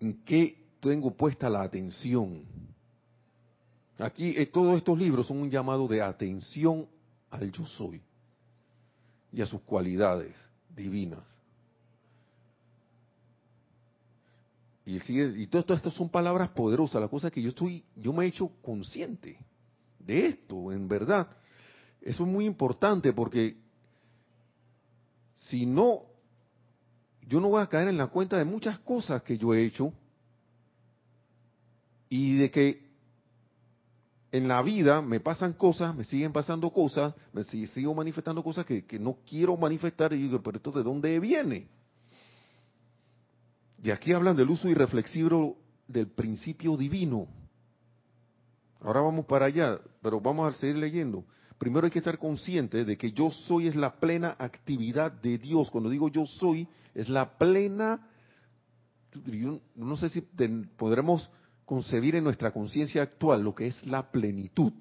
[0.00, 2.44] ¿En qué tengo puesta la atención?
[3.98, 6.86] Aquí eh, todos estos libros son un llamado de atención
[7.30, 8.02] al yo soy
[9.32, 10.34] y a sus cualidades
[10.74, 11.24] divinas.
[14.86, 18.24] Y, sigue, y todo, esto son palabras poderosas, la cosa que yo estoy, yo me
[18.24, 19.38] he hecho consciente
[19.98, 21.28] de esto, en verdad.
[22.02, 23.56] Eso es muy importante porque
[25.48, 26.02] si no,
[27.22, 29.92] yo no voy a caer en la cuenta de muchas cosas que yo he hecho
[32.10, 32.83] y de que
[34.34, 38.84] en la vida me pasan cosas, me siguen pasando cosas, me sigo manifestando cosas que,
[38.84, 41.68] que no quiero manifestar y digo, pero esto de dónde viene?
[43.80, 47.28] Y aquí hablan del uso irreflexivo del principio divino.
[48.80, 51.24] Ahora vamos para allá, pero vamos a seguir leyendo.
[51.56, 55.70] Primero hay que estar consciente de que yo soy es la plena actividad de Dios.
[55.70, 58.04] Cuando digo yo soy, es la plena,
[59.76, 60.22] no sé si
[60.76, 61.30] podremos
[61.64, 64.72] concebir en nuestra conciencia actual lo que es la plenitud.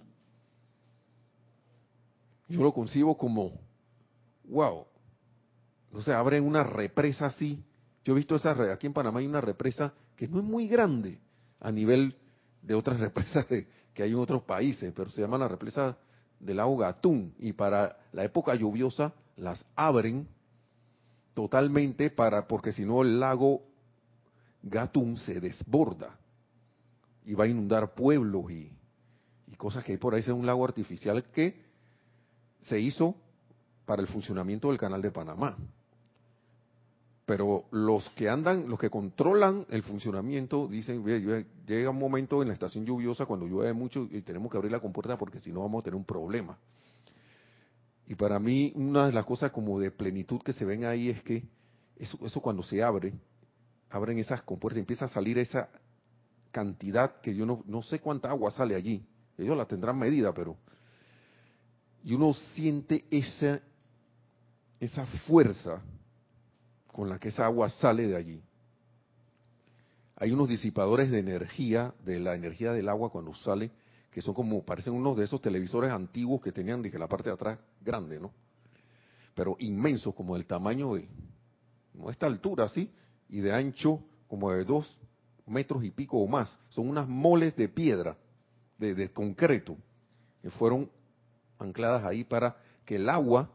[2.47, 3.53] Yo lo concibo como,
[4.45, 4.85] wow,
[5.93, 7.63] o sea, abren una represa así.
[8.03, 11.19] Yo he visto esa, aquí en Panamá hay una represa que no es muy grande
[11.59, 12.15] a nivel
[12.61, 15.97] de otras represas de, que hay en otros países, pero se llama la represa
[16.39, 20.27] del lago Gatún y para la época lluviosa las abren
[21.33, 23.61] totalmente para porque si no el lago
[24.61, 26.19] Gatún se desborda
[27.25, 28.71] y va a inundar pueblos y,
[29.47, 30.21] y cosas que hay por ahí.
[30.21, 31.61] Es un lago artificial que
[32.61, 33.15] se hizo
[33.85, 35.57] para el funcionamiento del canal de Panamá
[37.25, 41.03] pero los que andan, los que controlan el funcionamiento, dicen,
[41.65, 44.81] llega un momento en la estación lluviosa cuando llueve mucho y tenemos que abrir la
[44.81, 46.57] compuerta porque si no vamos a tener un problema.
[48.07, 51.23] Y para mí una de las cosas como de plenitud que se ven ahí es
[51.23, 51.43] que
[51.95, 53.13] eso, eso cuando se abre,
[53.89, 55.69] abren esas compuertas, empieza a salir esa
[56.53, 59.05] cantidad que yo no, no sé cuánta agua sale allí.
[59.37, 60.55] Ellos la tendrán medida, pero...
[62.05, 63.59] Y uno siente esa,
[64.79, 65.81] esa fuerza
[66.87, 68.43] con la que esa agua sale de allí.
[70.15, 73.71] Hay unos disipadores de energía, de la energía del agua cuando sale,
[74.11, 77.33] que son como, parecen unos de esos televisores antiguos que tenían, dije, la parte de
[77.33, 78.31] atrás grande, ¿no?
[79.33, 81.07] Pero inmensos, como del tamaño de,
[82.09, 82.91] esta altura, así,
[83.29, 84.97] y de ancho como de dos
[85.45, 86.57] metros y pico o más.
[86.69, 88.17] Son unas moles de piedra,
[88.77, 89.77] de, concreto,
[90.41, 90.89] que fueron
[91.57, 93.49] ancladas ahí para que el agua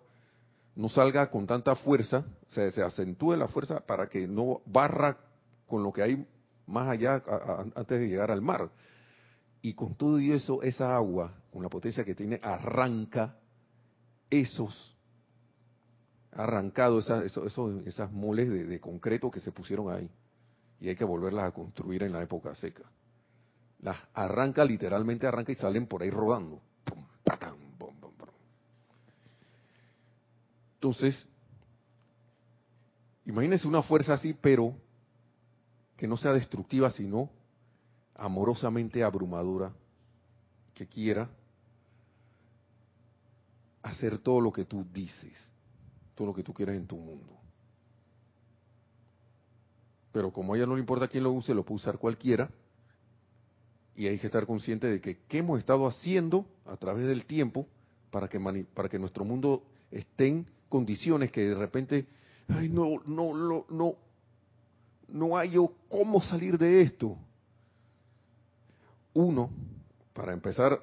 [0.75, 5.19] no salga con tanta fuerza, se, se acentúe la fuerza para que no barra
[5.67, 6.27] con lo que hay
[6.67, 7.23] más allá
[7.75, 8.71] antes de llegar al mar.
[9.61, 13.37] Y con todo eso, esa agua, con la potencia que tiene, arranca
[14.31, 14.95] esos
[16.33, 20.09] arrancado esas moles de, concreto que se pusieron ahí.
[20.81, 22.85] Y hay que volverlas a construir en la época seca.
[23.81, 26.61] Las arranca, literalmente arranca y salen por ahí rodando.
[30.75, 31.27] Entonces,
[33.27, 34.77] imagínense una fuerza así, pero
[35.97, 37.29] que no sea destructiva, sino
[38.15, 39.73] amorosamente abrumadora,
[40.75, 41.29] que quiera
[43.83, 45.37] hacer todo lo que tú dices,
[46.15, 47.39] todo lo que tú quieras en tu mundo.
[50.19, 52.51] Pero como a ella no le importa quién lo use, lo puede usar cualquiera.
[53.95, 57.69] Y hay que estar consciente de que qué hemos estado haciendo a través del tiempo
[58.11, 58.41] para que,
[58.75, 62.09] para que nuestro mundo esté en condiciones que de repente,
[62.49, 63.95] ay, no, no, no, no,
[65.07, 67.17] no hay yo cómo salir de esto.
[69.15, 69.51] Uno,
[70.15, 70.83] para empezar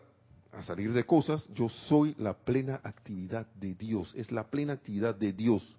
[0.54, 5.14] a salir de cosas, yo soy la plena actividad de Dios, es la plena actividad
[5.14, 5.76] de Dios.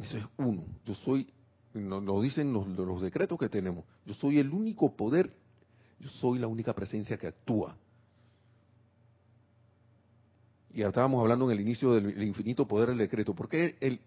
[0.00, 1.28] Eso es uno, yo soy,
[1.74, 5.30] nos dicen los, los decretos que tenemos, yo soy el único poder,
[5.98, 7.76] yo soy la única presencia que actúa.
[10.72, 13.34] Y estábamos hablando en el inicio del infinito poder del decreto.
[13.34, 14.00] ¿Por qué el,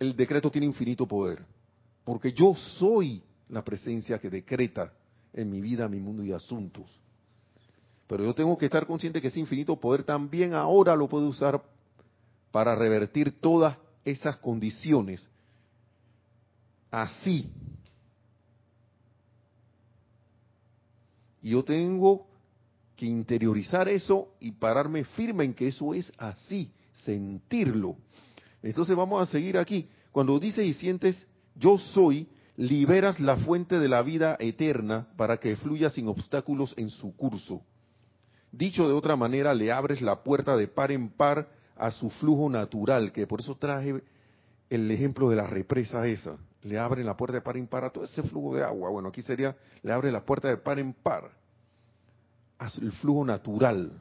[0.00, 1.44] el decreto tiene infinito poder?
[2.04, 4.92] Porque yo soy la presencia que decreta
[5.32, 6.84] en mi vida, mi mundo y asuntos.
[8.08, 11.62] Pero yo tengo que estar consciente que ese infinito poder también ahora lo puedo usar
[12.50, 13.76] para revertir todas
[14.10, 15.26] esas condiciones.
[16.90, 17.50] Así.
[21.42, 22.26] Y yo tengo
[22.96, 26.70] que interiorizar eso y pararme firme en que eso es así,
[27.04, 27.96] sentirlo.
[28.62, 29.88] Entonces vamos a seguir aquí.
[30.10, 35.54] Cuando dices y sientes, yo soy, liberas la fuente de la vida eterna para que
[35.56, 37.62] fluya sin obstáculos en su curso.
[38.50, 42.50] Dicho de otra manera, le abres la puerta de par en par a su flujo
[42.50, 44.02] natural, que por eso traje
[44.68, 46.36] el ejemplo de la represa esa.
[46.62, 48.90] Le abren la puerta de par en par a todo ese flujo de agua.
[48.90, 51.30] Bueno, aquí sería, le abre la puerta de par en par
[52.58, 53.92] al flujo natural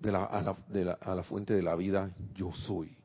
[0.00, 2.96] de la, a la fuente de la vida yo soy.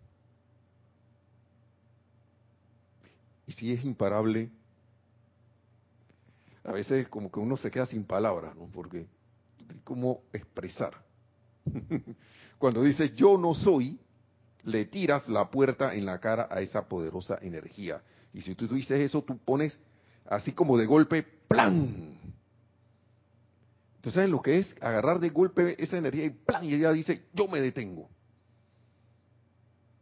[3.45, 4.49] Y si es imparable,
[6.63, 8.67] a veces como que uno se queda sin palabras, ¿no?
[8.67, 9.07] Porque
[9.83, 10.93] cómo expresar.
[12.57, 13.99] Cuando dice yo no soy,
[14.63, 18.01] le tiras la puerta en la cara a esa poderosa energía.
[18.33, 19.79] Y si tú, dices eso, tú pones
[20.25, 22.17] así como de golpe, ¡plan!
[23.95, 24.75] Entonces, ¿saben lo que es?
[24.81, 26.63] Agarrar de golpe esa energía y ¡plan!
[26.63, 28.09] Y ella dice, yo me detengo.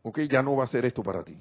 [0.04, 1.38] Ok, ya no va a ser esto para ti.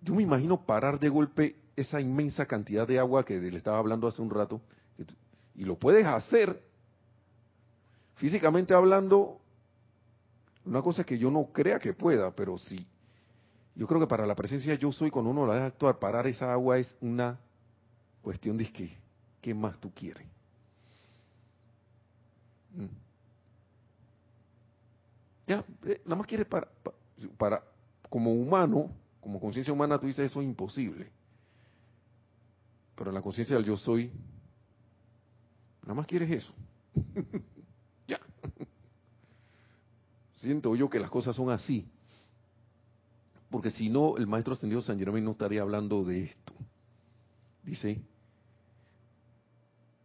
[0.00, 4.06] Yo me imagino parar de golpe esa inmensa cantidad de agua que le estaba hablando
[4.06, 4.62] hace un rato,
[5.54, 6.62] y lo puedes hacer
[8.16, 9.40] físicamente hablando,
[10.64, 12.86] una cosa que yo no crea que pueda, pero sí.
[13.74, 16.52] Yo creo que para la presencia yo soy, cuando uno la deja actuar, parar esa
[16.52, 17.38] agua es una
[18.22, 18.96] cuestión de que,
[19.40, 20.26] ¿qué más tú quieres?
[22.74, 22.86] Mm.
[25.46, 26.68] Ya, eh, nada más quieres para,
[27.36, 27.62] para,
[28.08, 31.10] como humano, como conciencia humana tú dices eso es imposible.
[32.96, 34.10] Pero en la conciencia del yo soy,
[35.82, 36.52] nada más quieres eso.
[40.46, 41.88] Siento yo que las cosas son así.
[43.50, 46.52] Porque si no, el maestro ascendido San Germán no estaría hablando de esto.
[47.64, 48.00] Dice,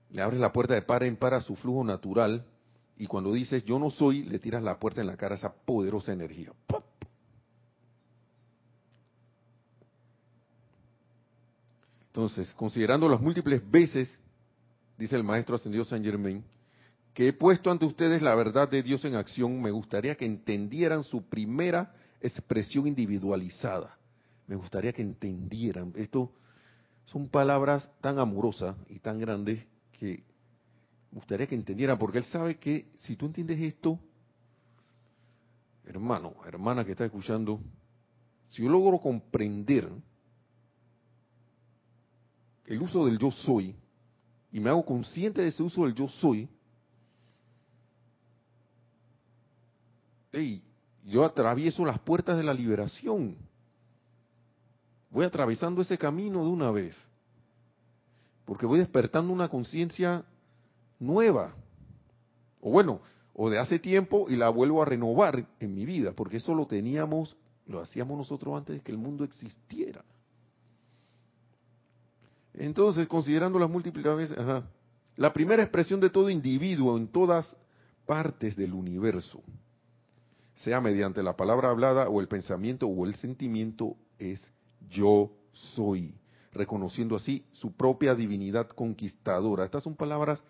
[0.09, 2.43] le abres la puerta de par en par a su flujo natural
[2.97, 5.53] y cuando dices yo no soy, le tiras la puerta en la cara a esa
[5.53, 6.51] poderosa energía.
[12.07, 14.19] Entonces, considerando las múltiples veces,
[14.97, 16.43] dice el maestro ascendido Saint Germain,
[17.13, 21.03] que he puesto ante ustedes la verdad de Dios en acción, me gustaría que entendieran
[21.03, 23.97] su primera expresión individualizada.
[24.47, 25.93] Me gustaría que entendieran.
[25.95, 26.31] Esto
[27.05, 30.23] son palabras tan amorosas y tan grandes que
[31.11, 33.99] me gustaría que entendieran, porque él sabe que si tú entiendes esto,
[35.85, 37.59] hermano, hermana que está escuchando,
[38.49, 39.89] si yo logro comprender
[42.65, 43.75] el uso del yo soy
[44.53, 46.47] y me hago consciente de ese uso del yo soy,
[50.31, 50.63] hey,
[51.05, 53.35] yo atravieso las puertas de la liberación.
[55.09, 56.95] Voy atravesando ese camino de una vez.
[58.45, 60.23] Porque voy despertando una conciencia
[60.99, 61.53] nueva.
[62.61, 63.01] O bueno,
[63.33, 66.67] o de hace tiempo y la vuelvo a renovar en mi vida, porque eso lo
[66.67, 70.03] teníamos, lo hacíamos nosotros antes de que el mundo existiera.
[72.53, 74.37] Entonces, considerando las múltiples veces,
[75.15, 77.55] la primera expresión de todo individuo en todas
[78.05, 79.41] partes del universo,
[80.63, 84.41] sea mediante la palabra hablada o el pensamiento o el sentimiento, es
[84.89, 86.15] yo soy,
[86.53, 89.65] reconociendo así su propia divinidad conquistadora.
[89.65, 90.43] Estas son palabras,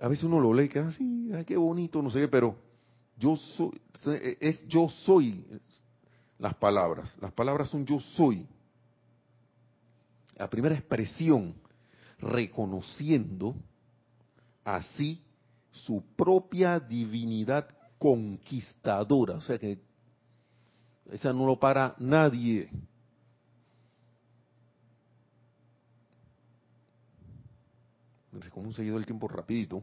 [0.00, 2.56] a veces uno lo lee y queda así, ay, qué bonito, no sé qué, pero
[3.16, 3.80] yo soy,
[4.40, 5.44] es yo soy
[6.38, 7.16] las palabras.
[7.20, 8.46] Las palabras son yo soy.
[10.36, 11.54] La primera expresión,
[12.20, 13.56] reconociendo
[14.64, 15.22] así
[15.70, 17.68] su propia divinidad
[17.98, 19.34] conquistadora.
[19.34, 19.78] O sea que
[21.10, 22.70] esa no lo para nadie.
[28.52, 29.80] Como un seguido el tiempo rapidito.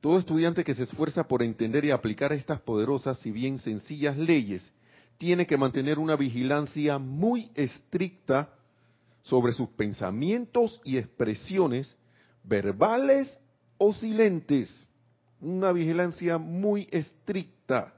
[0.00, 4.72] Todo estudiante que se esfuerza por entender y aplicar estas poderosas, si bien sencillas leyes,
[5.16, 8.52] tiene que mantener una vigilancia muy estricta
[9.22, 11.96] sobre sus pensamientos y expresiones
[12.42, 13.38] verbales
[13.82, 14.70] o silentes.
[15.40, 17.92] Una vigilancia muy estricta.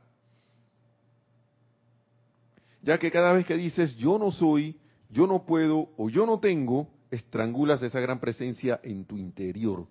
[2.80, 4.80] Ya que cada vez que dices yo no soy,
[5.10, 9.86] yo no puedo o yo no tengo, estrangulas esa gran presencia en tu interior.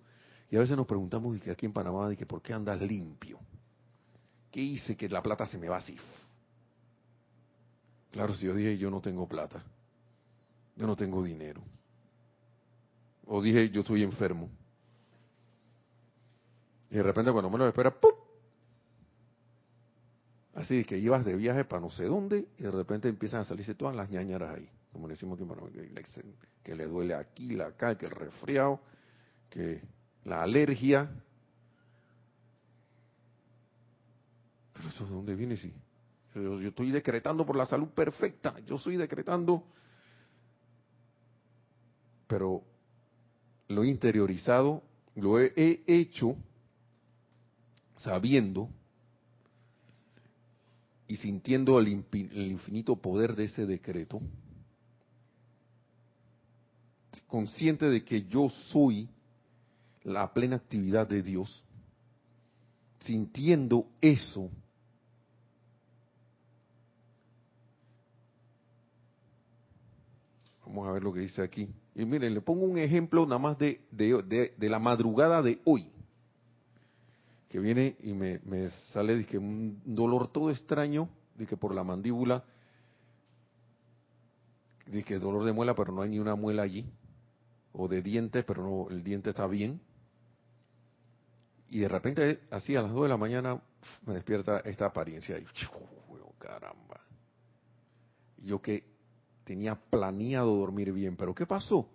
[0.50, 3.38] Y a veces nos preguntamos que aquí en Panamá, de que por qué andas limpio.
[4.50, 5.96] ¿Qué hice que la plata se me va así?
[8.10, 9.62] Claro, si yo dije yo no tengo plata,
[10.76, 11.62] yo no tengo dinero.
[13.26, 14.48] O dije yo estoy enfermo.
[16.94, 18.12] Y de repente cuando me lo espera, ¡pum!
[20.54, 23.74] Así que ibas de viaje para no sé dónde y de repente empiezan a salirse
[23.74, 24.70] todas las ñañaras ahí.
[24.92, 26.24] Como decimos que,
[26.62, 28.78] que le duele aquí, la acá, que el resfriado,
[29.50, 29.82] que
[30.22, 31.10] la alergia.
[34.72, 35.74] Pero eso de dónde viene, sí.
[36.36, 39.64] Yo, estoy decretando por la salud perfecta, yo estoy decretando,
[42.28, 42.62] pero
[43.66, 44.80] lo he interiorizado,
[45.16, 46.36] lo he hecho
[47.96, 48.68] sabiendo
[51.06, 54.20] y sintiendo el, infinito poder de ese decreto,
[57.28, 59.08] consciente de que yo soy
[60.02, 61.62] la plena actividad de Dios,
[63.00, 64.50] sintiendo eso,
[70.66, 71.68] vamos a ver lo que dice aquí.
[71.94, 75.88] Y miren, le pongo un ejemplo nada más de, de, de la madrugada de hoy
[77.54, 78.40] que viene y me,
[78.92, 81.08] sale que un dolor todo extraño,
[81.48, 82.42] que por la mandíbula,
[85.06, 86.84] que dolor de muela, pero no hay ni una muela allí,
[87.72, 89.80] o de diente, pero no, el diente está bien.
[91.68, 93.62] Y de repente, así a las 2 de la mañana,
[94.04, 95.46] me despierta esta apariencia y,
[96.40, 97.02] caramba.
[98.38, 98.82] Yo que
[99.44, 101.88] tenía planeado dormir bien, pero ¿qué pasó?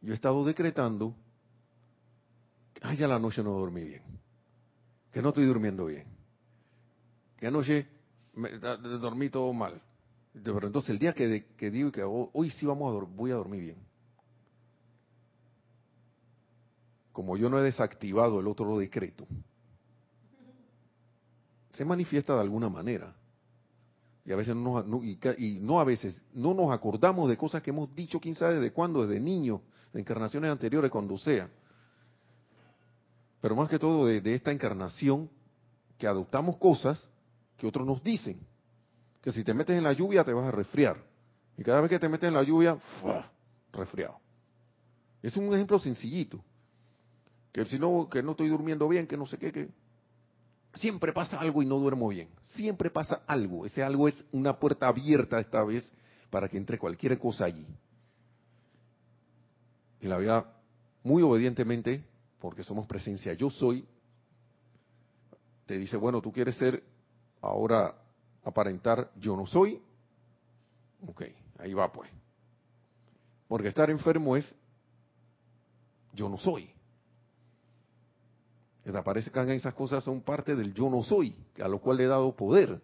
[0.00, 1.14] Yo he estado decretando,
[2.80, 4.09] ay, ya la noche no dormí bien
[5.12, 6.06] que no estoy durmiendo bien,
[7.36, 7.86] que anoche
[8.34, 9.80] me, dormí todo mal.
[10.32, 13.76] Pero entonces el día que, digo que hoy sí vamos a voy a dormir bien.
[17.12, 19.26] Como yo no he desactivado el otro decreto,
[21.72, 23.14] se manifiesta de alguna manera.
[24.24, 27.92] Y a veces no, y, no a veces, no nos acordamos de cosas que hemos
[27.96, 29.60] dicho, quién sabe de cuándo, desde niños,
[29.92, 31.50] de encarnaciones anteriores, cuando sea
[33.40, 35.30] pero más que todo de, esta encarnación,
[35.98, 37.08] que adoptamos cosas
[37.56, 38.40] que otros nos dicen.
[39.22, 41.02] Que si te metes en la lluvia te vas a resfriar.
[41.56, 42.78] Y cada vez que te metes en la lluvia,
[43.72, 44.18] resfriado.
[45.22, 46.42] Es un ejemplo sencillito.
[47.52, 49.68] Que si no, que no estoy durmiendo bien, que no sé qué, que
[50.74, 52.28] siempre pasa algo y no duermo bien.
[52.54, 53.66] Siempre pasa algo.
[53.66, 55.92] Ese algo es una puerta abierta esta vez
[56.30, 57.66] para que entre cualquier cosa allí.
[60.00, 60.46] Y la vida,
[61.02, 62.04] muy obedientemente,
[62.40, 63.86] porque somos presencia yo soy,
[65.66, 66.82] te dice, bueno, tú quieres ser
[67.40, 67.94] ahora
[68.42, 69.80] aparentar yo no soy.
[71.06, 71.22] Ok,
[71.58, 72.10] ahí va pues.
[73.46, 74.54] Porque estar enfermo es
[76.12, 76.70] yo no soy.
[78.82, 82.08] Que aparezcan esas cosas son parte del yo no soy, a lo cual le he
[82.08, 82.80] dado poder,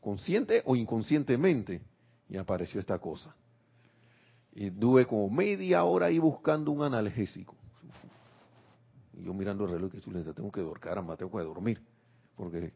[0.00, 1.80] consciente o inconscientemente,
[2.28, 3.34] y apareció esta cosa.
[4.52, 7.54] Y tuve como media hora ahí buscando un analgésico.
[9.16, 11.82] Y yo mirando el reloj, que tengo que dormir, caramba, tengo que dormir,
[12.36, 12.72] porque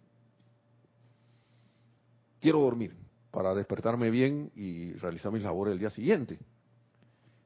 [2.41, 2.97] quiero dormir
[3.30, 6.38] para despertarme bien y realizar mis labores el día siguiente.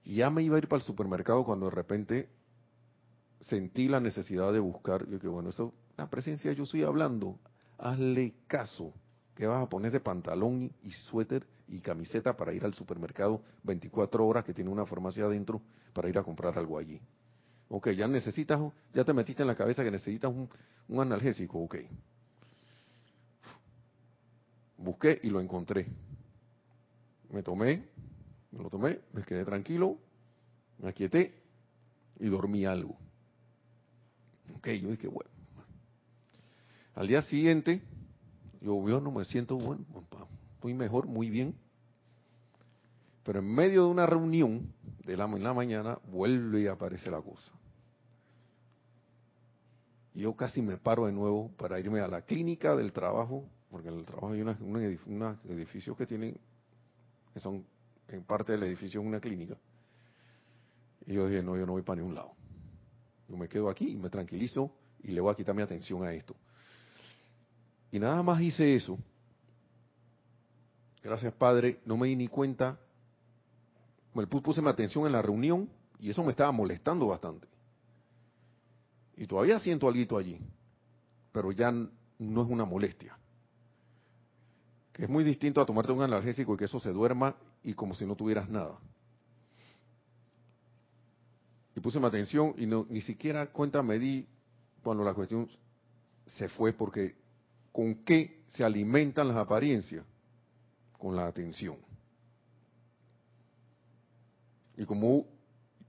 [0.05, 2.29] Y ya me iba a ir para el supermercado cuando de repente
[3.41, 7.39] sentí la necesidad de buscar, yo que bueno, eso, la presencia yo estoy hablando,
[7.79, 8.93] hazle caso,
[9.35, 14.27] que vas a poner de pantalón y suéter y camiseta para ir al supermercado 24
[14.27, 15.61] horas que tiene una farmacia adentro
[15.93, 17.01] para ir a comprar algo allí.
[17.69, 18.61] Ok, ya necesitas,
[18.93, 20.49] ya te metiste en la cabeza que necesitas un,
[20.89, 21.77] un analgésico, ok.
[24.79, 25.87] Busqué y lo encontré.
[27.31, 27.89] Me tomé,
[28.53, 29.99] me lo tomé, me quedé tranquilo,
[30.79, 31.35] me aquieté
[32.21, 32.97] y dormí algo.
[34.57, 35.31] Ok, yo dije, bueno.
[36.95, 37.83] Al día siguiente,
[38.61, 39.85] yo, yo no me siento, bueno,
[40.63, 41.55] muy mejor, muy bien.
[43.25, 44.74] Pero en medio de una reunión
[45.05, 47.53] de la, en la mañana, vuelve y aparece la cosa.
[50.15, 53.99] Yo casi me paro de nuevo para irme a la clínica del trabajo, porque en
[53.99, 56.39] el trabajo hay unos edificios que tienen,
[57.33, 57.65] que son
[58.09, 59.57] en parte del edificio una clínica.
[61.07, 62.33] Y yo dije, no, yo no voy para ningún lado.
[63.29, 64.71] Yo me quedo aquí y me tranquilizo
[65.03, 66.35] y le voy a quitar mi atención a esto.
[67.91, 68.99] Y nada más hice eso.
[71.03, 71.81] Gracias, Padre.
[71.85, 72.79] No me di ni cuenta.
[74.15, 77.49] Puse mi atención en la reunión y eso me estaba molestando bastante.
[79.17, 80.39] Y todavía siento algo allí,
[81.33, 83.17] pero ya no es una molestia.
[84.93, 87.35] Que es muy distinto a tomarte un analgésico y que eso se duerma
[87.65, 88.79] y como si no tuvieras nada.
[91.75, 94.29] Y puse mi atención y no, ni siquiera cuenta me di
[94.83, 95.49] cuando la cuestión
[96.27, 97.17] se fue porque
[97.73, 100.05] ¿con qué se alimentan las apariencias?
[100.97, 101.77] Con la atención.
[104.77, 105.27] Y como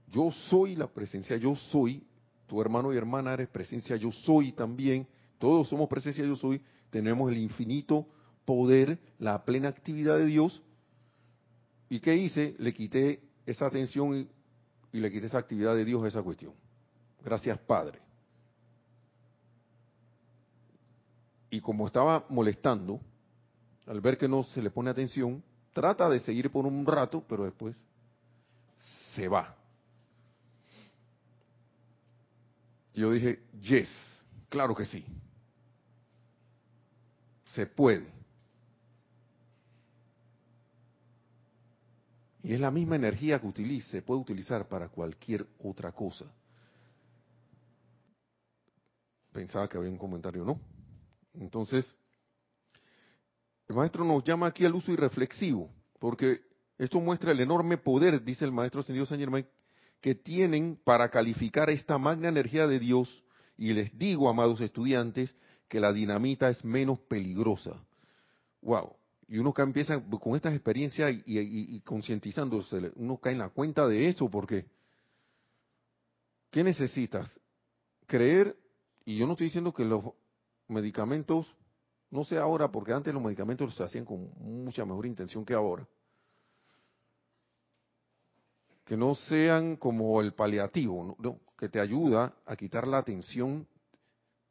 [0.08, 2.06] yo soy la presencia, yo soy,
[2.46, 5.06] tu hermano y hermana eres presencia, yo soy también,
[5.38, 8.06] todos somos presencia, yo soy, tenemos el infinito
[8.44, 10.62] poder, la plena actividad de Dios.
[11.88, 12.54] ¿Y qué hice?
[12.58, 14.28] Le quité esa atención y,
[14.96, 16.52] y le quité esa actividad de Dios a esa cuestión.
[17.24, 18.00] Gracias, Padre.
[21.50, 23.00] Y como estaba molestando,
[23.86, 27.44] al ver que no se le pone atención, trata de seguir por un rato, pero
[27.44, 27.76] después
[29.16, 29.56] se va.
[32.96, 33.90] yo dije, yes,
[34.48, 35.04] claro que sí.
[37.54, 38.06] Se puede.
[42.42, 46.24] Y es la misma energía que utilice, se puede utilizar para cualquier otra cosa.
[49.32, 50.58] Pensaba que había un comentario, ¿no?
[51.34, 51.94] Entonces,
[53.68, 56.45] el maestro nos llama aquí al uso irreflexivo, porque
[56.78, 59.46] esto muestra el enorme poder, dice el maestro ascendido Saint Germain,
[60.00, 63.24] que tienen para calificar esta magna energía de Dios.
[63.56, 65.34] Y les digo, amados estudiantes,
[65.68, 67.72] que la dinamita es menos peligrosa.
[68.60, 68.94] Wow.
[69.28, 74.08] Y uno empieza con estas experiencias y, y concientizándose, uno cae en la cuenta de
[74.08, 74.66] eso, porque
[76.50, 77.28] ¿qué necesitas?
[78.06, 78.56] Creer,
[79.04, 80.04] y yo no estoy diciendo que los
[80.68, 81.52] medicamentos,
[82.10, 85.88] no sé ahora, porque antes los medicamentos se hacían con mucha mejor intención que ahora,
[88.86, 91.16] que no sean como el paliativo,
[91.58, 93.66] que te ayuda a quitar la atención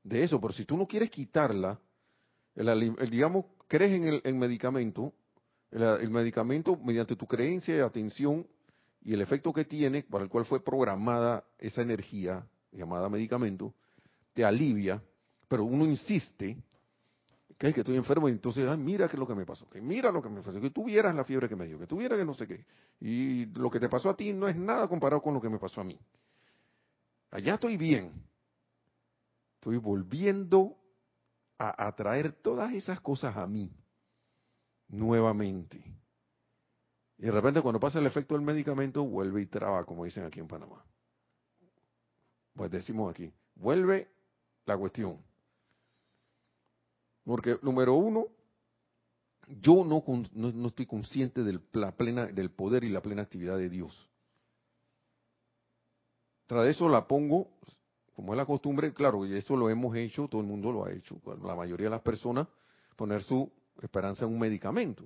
[0.03, 0.41] de eso.
[0.41, 1.79] Pero si tú no quieres quitarla,
[2.53, 5.13] el, digamos, crees en el medicamento,
[5.71, 8.45] el, medicamento, mediante tu creencia y atención
[9.01, 13.73] y el efecto que tiene, para el cual fue programada esa energía llamada medicamento,
[14.33, 15.01] te alivia,
[15.47, 16.57] pero uno insiste
[17.57, 19.79] que es que estoy enfermo y entonces, mira qué es lo que me pasó, que
[19.81, 22.25] mira lo que me pasó, que tuvieras la fiebre que me dio, que tuviera que
[22.25, 22.65] no sé qué.
[22.99, 25.57] Y lo que te pasó a ti no es nada comparado con lo que me
[25.57, 25.97] pasó a mí.
[27.31, 28.11] Allá estoy bien.
[29.55, 30.77] Estoy volviendo
[31.57, 33.71] a atraer todas esas cosas a mí
[34.89, 35.83] nuevamente.
[37.17, 40.39] Y de repente cuando pasa el efecto del medicamento, vuelve y traba, como dicen aquí
[40.39, 40.83] en Panamá.
[42.53, 44.09] Pues decimos aquí, vuelve
[44.65, 45.19] la cuestión.
[47.25, 48.27] Porque, número uno,
[49.47, 50.03] yo no,
[50.33, 54.09] no, estoy consciente del, plena, del poder y la plena actividad de Dios.
[56.45, 57.49] Tras eso la pongo,
[58.15, 60.91] como es la costumbre, claro, y eso lo hemos hecho, todo el mundo lo ha
[60.91, 62.47] hecho, la mayoría de las personas,
[62.95, 63.51] poner su
[63.81, 65.03] esperanza en un medicamento.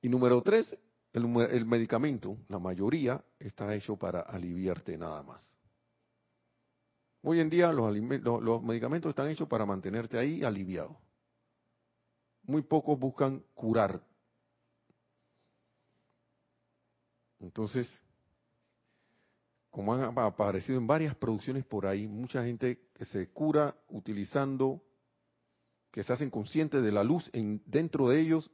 [0.00, 0.76] Y número tres,
[1.12, 5.48] el, el medicamento, la mayoría, está hecho para aliviarte nada más.
[7.26, 7.96] Hoy en día los,
[8.42, 10.98] los, medicamentos están hechos para mantenerte ahí aliviado.
[12.42, 14.02] Muy pocos buscan curar.
[17.40, 17.88] Entonces,
[19.70, 24.82] como han aparecido en varias producciones por ahí, mucha gente que se cura utilizando,
[25.90, 28.50] que se hacen conscientes de la luz en, dentro de ellos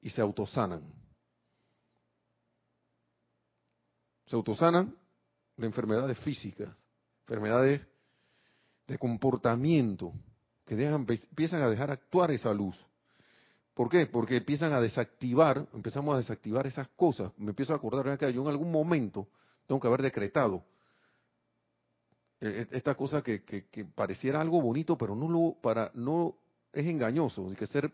[0.00, 0.90] y se autosanan.
[4.24, 4.96] Se autosanan
[5.58, 6.74] de enfermedades físicas,
[7.26, 7.89] enfermedades
[8.90, 10.12] de comportamiento
[10.66, 12.76] que dejan, empiezan a dejar actuar esa luz.
[13.74, 14.06] ¿Por qué?
[14.06, 17.32] Porque empiezan a desactivar, empezamos a desactivar esas cosas.
[17.38, 19.28] Me empiezo a acordar que yo en algún momento
[19.66, 20.64] tengo que haber decretado
[22.40, 26.34] E- e- Esta cosa que, que, que pareciera algo bonito, pero no lo para no
[26.72, 27.46] es engañoso.
[27.48, 27.92] Hay que ser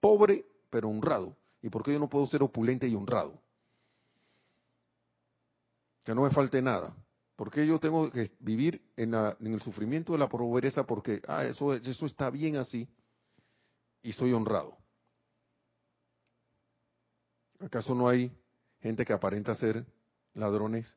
[0.00, 1.34] pobre pero honrado.
[1.62, 3.32] ¿Y por qué yo no puedo ser opulente y honrado?
[6.04, 6.94] Que no me falte nada.
[7.38, 10.82] ¿Por qué yo tengo que vivir en, la- en el sufrimiento de la pobreza?
[10.82, 12.88] Porque ah, eso, eso está bien así
[14.02, 14.76] y soy honrado.
[17.60, 18.36] ¿Acaso no hay
[18.80, 19.86] gente que aparenta ser
[20.34, 20.92] ladrones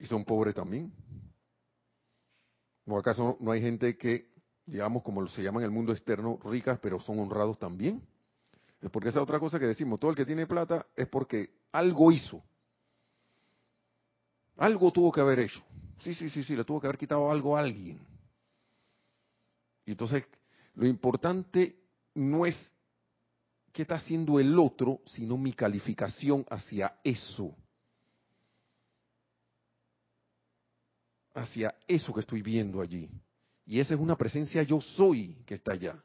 [0.00, 0.92] y son pobres también?
[2.88, 4.26] ¿O acaso no hay gente que,
[4.66, 8.02] digamos, como se llama en el mundo externo, ricas, pero son honrados también?
[8.82, 12.10] Es porque esa otra cosa que decimos, todo el que tiene plata es porque algo
[12.10, 12.42] hizo.
[14.60, 15.62] Algo tuvo que haber hecho.
[16.00, 17.98] Sí, sí, sí, sí, le tuvo que haber quitado algo a alguien.
[19.86, 20.22] Y entonces,
[20.74, 21.76] lo importante
[22.14, 22.54] no es
[23.72, 27.56] qué está haciendo el otro, sino mi calificación hacia eso.
[31.34, 33.08] Hacia eso que estoy viendo allí.
[33.64, 36.04] Y esa es una presencia yo soy que está allá.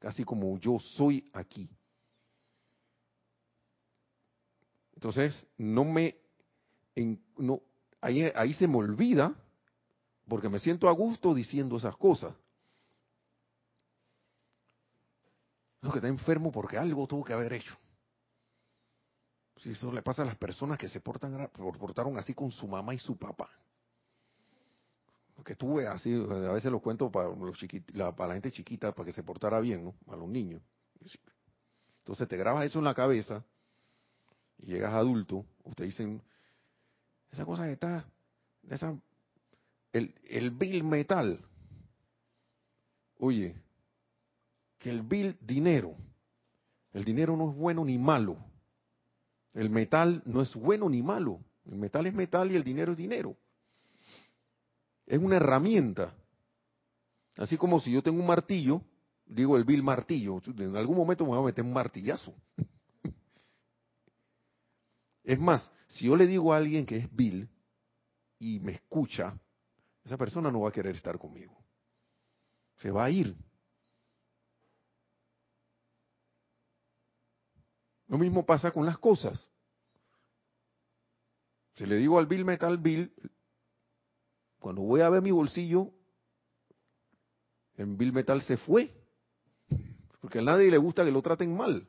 [0.00, 1.70] Casi como yo soy aquí.
[4.94, 6.16] Entonces, no me...
[6.96, 7.22] en-
[8.02, 9.34] ahí, ahí se me olvida,
[10.28, 12.34] porque me siento a gusto diciendo esas cosas.
[15.80, 17.74] No, que está enfermo porque algo tuvo que haber hecho.
[19.56, 21.48] Si eso le pasa a las personas que se portan,
[21.78, 23.48] portaron así con su mamá y su papá.
[25.44, 27.58] Que tuve así, a veces lo cuento para, los
[27.94, 29.94] la, para la gente chiquita, para que se portara bien, ¿no?
[30.12, 30.62] A los niños.
[31.98, 33.44] Entonces te grabas eso en la cabeza
[34.58, 36.22] y llegas adulto, ustedes dicen,
[37.32, 38.04] esa cosa que está,
[38.68, 38.94] esa,
[39.92, 41.40] el, el bill metal,
[43.18, 43.56] oye,
[44.78, 45.96] que el bill dinero,
[46.92, 48.36] el dinero no es bueno ni malo,
[49.54, 52.98] el metal no es bueno ni malo, el metal es metal y el dinero es
[52.98, 53.36] dinero.
[55.06, 56.14] Es una herramienta.
[57.36, 58.82] Así como si yo tengo un martillo,
[59.24, 62.34] digo el bill martillo, en algún momento me voy a meter un martillazo.
[65.24, 67.48] Es más, si yo le digo a alguien que es Bill
[68.38, 69.38] y me escucha,
[70.04, 71.56] esa persona no va a querer estar conmigo.
[72.78, 73.36] Se va a ir.
[78.08, 79.48] Lo mismo pasa con las cosas.
[81.76, 83.12] Si le digo al Bill Metal Bill,
[84.58, 85.90] cuando voy a ver mi bolsillo,
[87.76, 88.92] el Bill Metal se fue.
[90.20, 91.88] Porque a nadie le gusta que lo traten mal.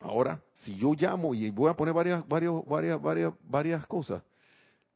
[0.00, 4.22] Ahora, si yo llamo y voy a poner varias, varias, varias, varias, varias cosas,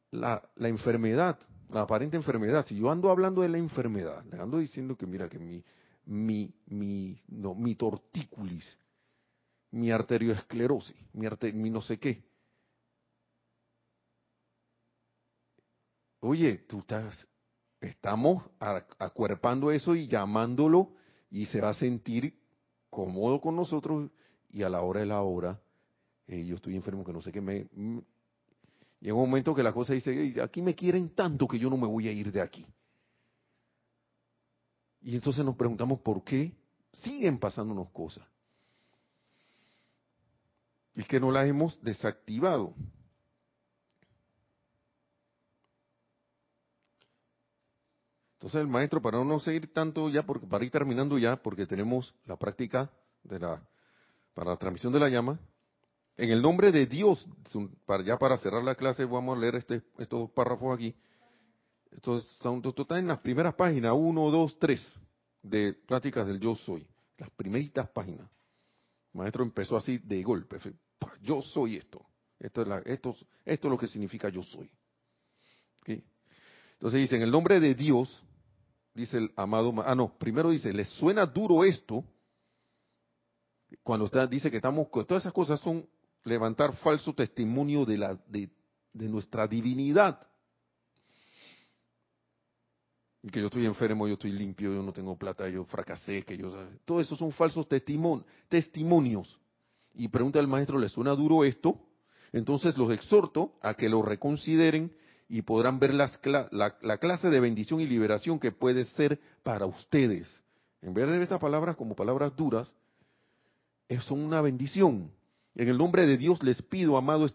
[0.09, 1.37] la, la enfermedad,
[1.69, 5.29] la aparente enfermedad, si yo ando hablando de la enfermedad, le ando diciendo que mira
[5.29, 5.63] que mi,
[6.05, 8.65] mi, mi, no, mi tortícolis,
[9.71, 12.23] mi arterioesclerosis, mi, arte, mi no sé qué.
[16.21, 17.27] Oye, tú estás,
[17.79, 18.43] estamos
[18.97, 20.93] acuerpando eso y llamándolo
[21.29, 22.39] y se va a sentir
[22.89, 24.09] cómodo con nosotros
[24.55, 25.59] y a la hora de la hora,
[26.27, 27.67] eh, yo estoy enfermo que no sé qué me...
[27.73, 27.99] mm,
[29.01, 31.75] Llega un momento que la cosa dice, "Ey, aquí me quieren tanto que yo no
[31.75, 32.65] me voy a ir de aquí.
[35.01, 36.55] Y entonces nos preguntamos por qué
[36.93, 38.25] siguen pasándonos cosas.
[40.95, 42.73] Y que no las hemos desactivado.
[48.35, 52.15] Entonces el maestro, para no seguir tanto ya, porque, para ir terminando ya, porque tenemos
[52.25, 52.89] la práctica
[53.23, 53.61] de la,
[54.35, 55.39] para la transmisión de la llama,
[56.17, 57.27] en el nombre de Dios,
[58.05, 60.93] ya para cerrar la clase, vamos a leer este, estos párrafos aquí.
[61.91, 64.99] Estos son, esto en las primeras páginas, 1, 2, 3,
[65.41, 66.85] de Pláticas del Yo Soy.
[67.17, 68.29] Las primeritas páginas.
[69.13, 70.59] El maestro empezó así de golpe.
[70.59, 72.05] fue, "Pa, Yo soy esto.
[72.37, 73.15] Esto es, la- esto,
[73.45, 74.69] esto es lo que significa yo soy.
[76.73, 78.21] Entonces dice, en el nombre de Dios,
[78.93, 82.03] dice el amado, ma- ah no, primero dice, ¿les suena duro esto?
[83.83, 85.87] Cuando usted dice que estamos, todas esas cosas son
[86.23, 88.49] levantar falso testimonio de, la, de,
[88.93, 90.19] nuestra divinidad.
[93.21, 96.37] Y que yo estoy enfermo, yo estoy limpio, yo no tengo plata, yo fracasé, que
[96.37, 96.51] yo...
[96.85, 99.39] Todo eso son falsos testimon- testimonios.
[99.95, 101.79] Y pregunta al maestro, ¿les suena duro esto?
[102.33, 104.95] Entonces los exhorto a que lo reconsideren
[105.27, 106.11] y podrán ver la,
[106.51, 110.29] la clase de bendición y liberación que puede ser para ustedes.
[110.81, 112.71] En vez de ver estas palabras como palabras duras,
[113.89, 115.11] es- una bendición.
[115.55, 117.25] En el nombre de Dios les pido, amado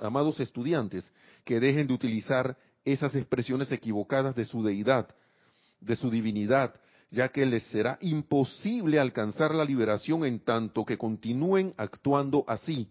[0.00, 1.10] amados estudiantes,
[1.44, 5.08] que dejen de utilizar esas expresiones equivocadas de su deidad,
[5.80, 6.74] de su divinidad,
[7.10, 12.88] ya que les será imposible alcanzar la liberación en tanto que continúen actuando así.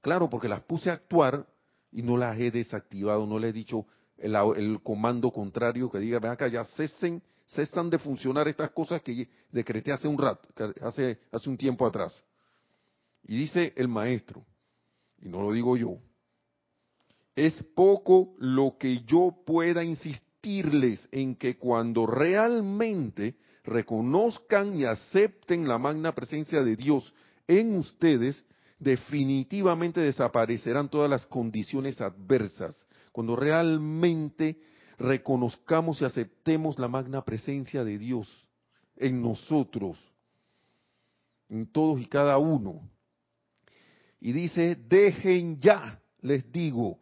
[0.00, 1.46] Claro, porque las puse a actuar
[1.92, 6.32] y no las he desactivado, no le he dicho el, comando contrario que diga, ven
[6.32, 10.48] acá, ya cesen, cesan de funcionar estas cosas que decreté hace un rato,
[10.82, 12.22] hace, hace un tiempo atrás.
[13.24, 14.44] Y dice el maestro,
[15.20, 15.98] y no lo digo yo,
[17.36, 25.78] es poco lo que yo pueda insistirles en que cuando realmente reconozcan y acepten la
[25.78, 27.14] magna presencia de Dios
[27.46, 28.44] en ustedes,
[28.78, 32.76] definitivamente desaparecerán todas las condiciones adversas.
[33.12, 34.58] Cuando realmente
[34.98, 38.28] reconozcamos y aceptemos la magna presencia de Dios
[38.96, 39.98] en nosotros,
[41.48, 42.80] en todos y cada uno.
[44.20, 46.98] Y dice, dejen ya, les digo,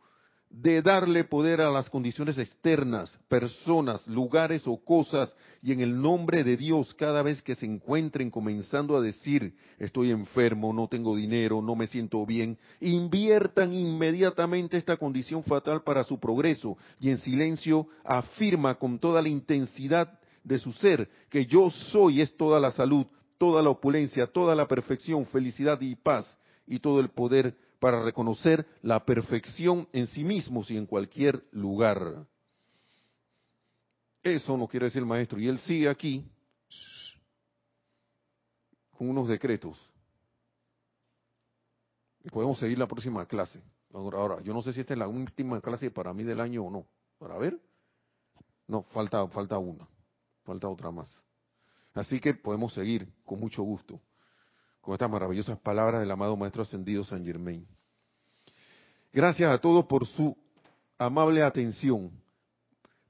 [0.50, 6.42] de darle poder a las condiciones externas, personas, lugares o cosas, y en el nombre
[6.42, 11.60] de Dios, cada vez que se encuentren comenzando a decir, estoy enfermo, no tengo dinero,
[11.60, 17.88] no me siento bien, inviertan inmediatamente esta condición fatal para su progreso, y en silencio
[18.04, 23.06] afirma con toda la intensidad de su ser que yo soy es toda la salud,
[23.36, 26.38] toda la opulencia, toda la perfección, felicidad y paz,
[26.68, 32.26] y todo el poder para reconocer la perfección en sí mismos y en cualquier lugar.
[34.22, 35.38] Eso no quiere decir el maestro.
[35.40, 36.30] Y él sigue aquí
[38.96, 39.78] con unos decretos.
[42.22, 43.62] Y podemos seguir la próxima clase.
[43.92, 46.70] Ahora, yo no sé si esta es la última clase para mí del año o
[46.70, 46.86] no.
[47.18, 47.58] Para ver.
[48.66, 49.88] No, falta, falta una.
[50.44, 51.08] Falta otra más.
[51.94, 54.00] Así que podemos seguir con mucho gusto
[54.88, 57.68] con estas maravillosas palabras del amado Maestro Ascendido San Germain.
[59.12, 60.34] Gracias a todos por su
[60.96, 62.10] amable atención,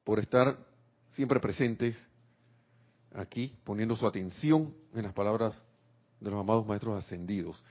[0.02, 0.58] por estar
[1.10, 1.96] siempre presentes
[3.14, 5.54] aquí, poniendo su atención en las palabras
[6.18, 7.62] de los amados Maestros Ascendidos.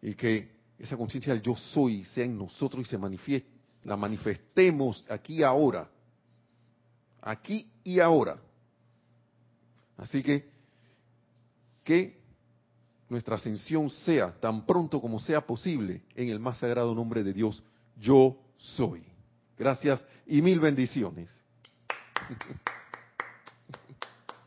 [0.00, 3.50] Y que esa conciencia del yo soy sea en nosotros y se manifieste,
[3.82, 5.90] la manifestemos aquí ahora.
[7.20, 8.40] Aquí y ahora.
[9.96, 10.48] Así que,
[11.82, 12.21] que
[13.12, 17.62] nuestra ascensión sea tan pronto como sea posible en el más sagrado nombre de Dios,
[18.00, 19.04] yo soy.
[19.58, 21.30] Gracias y mil bendiciones.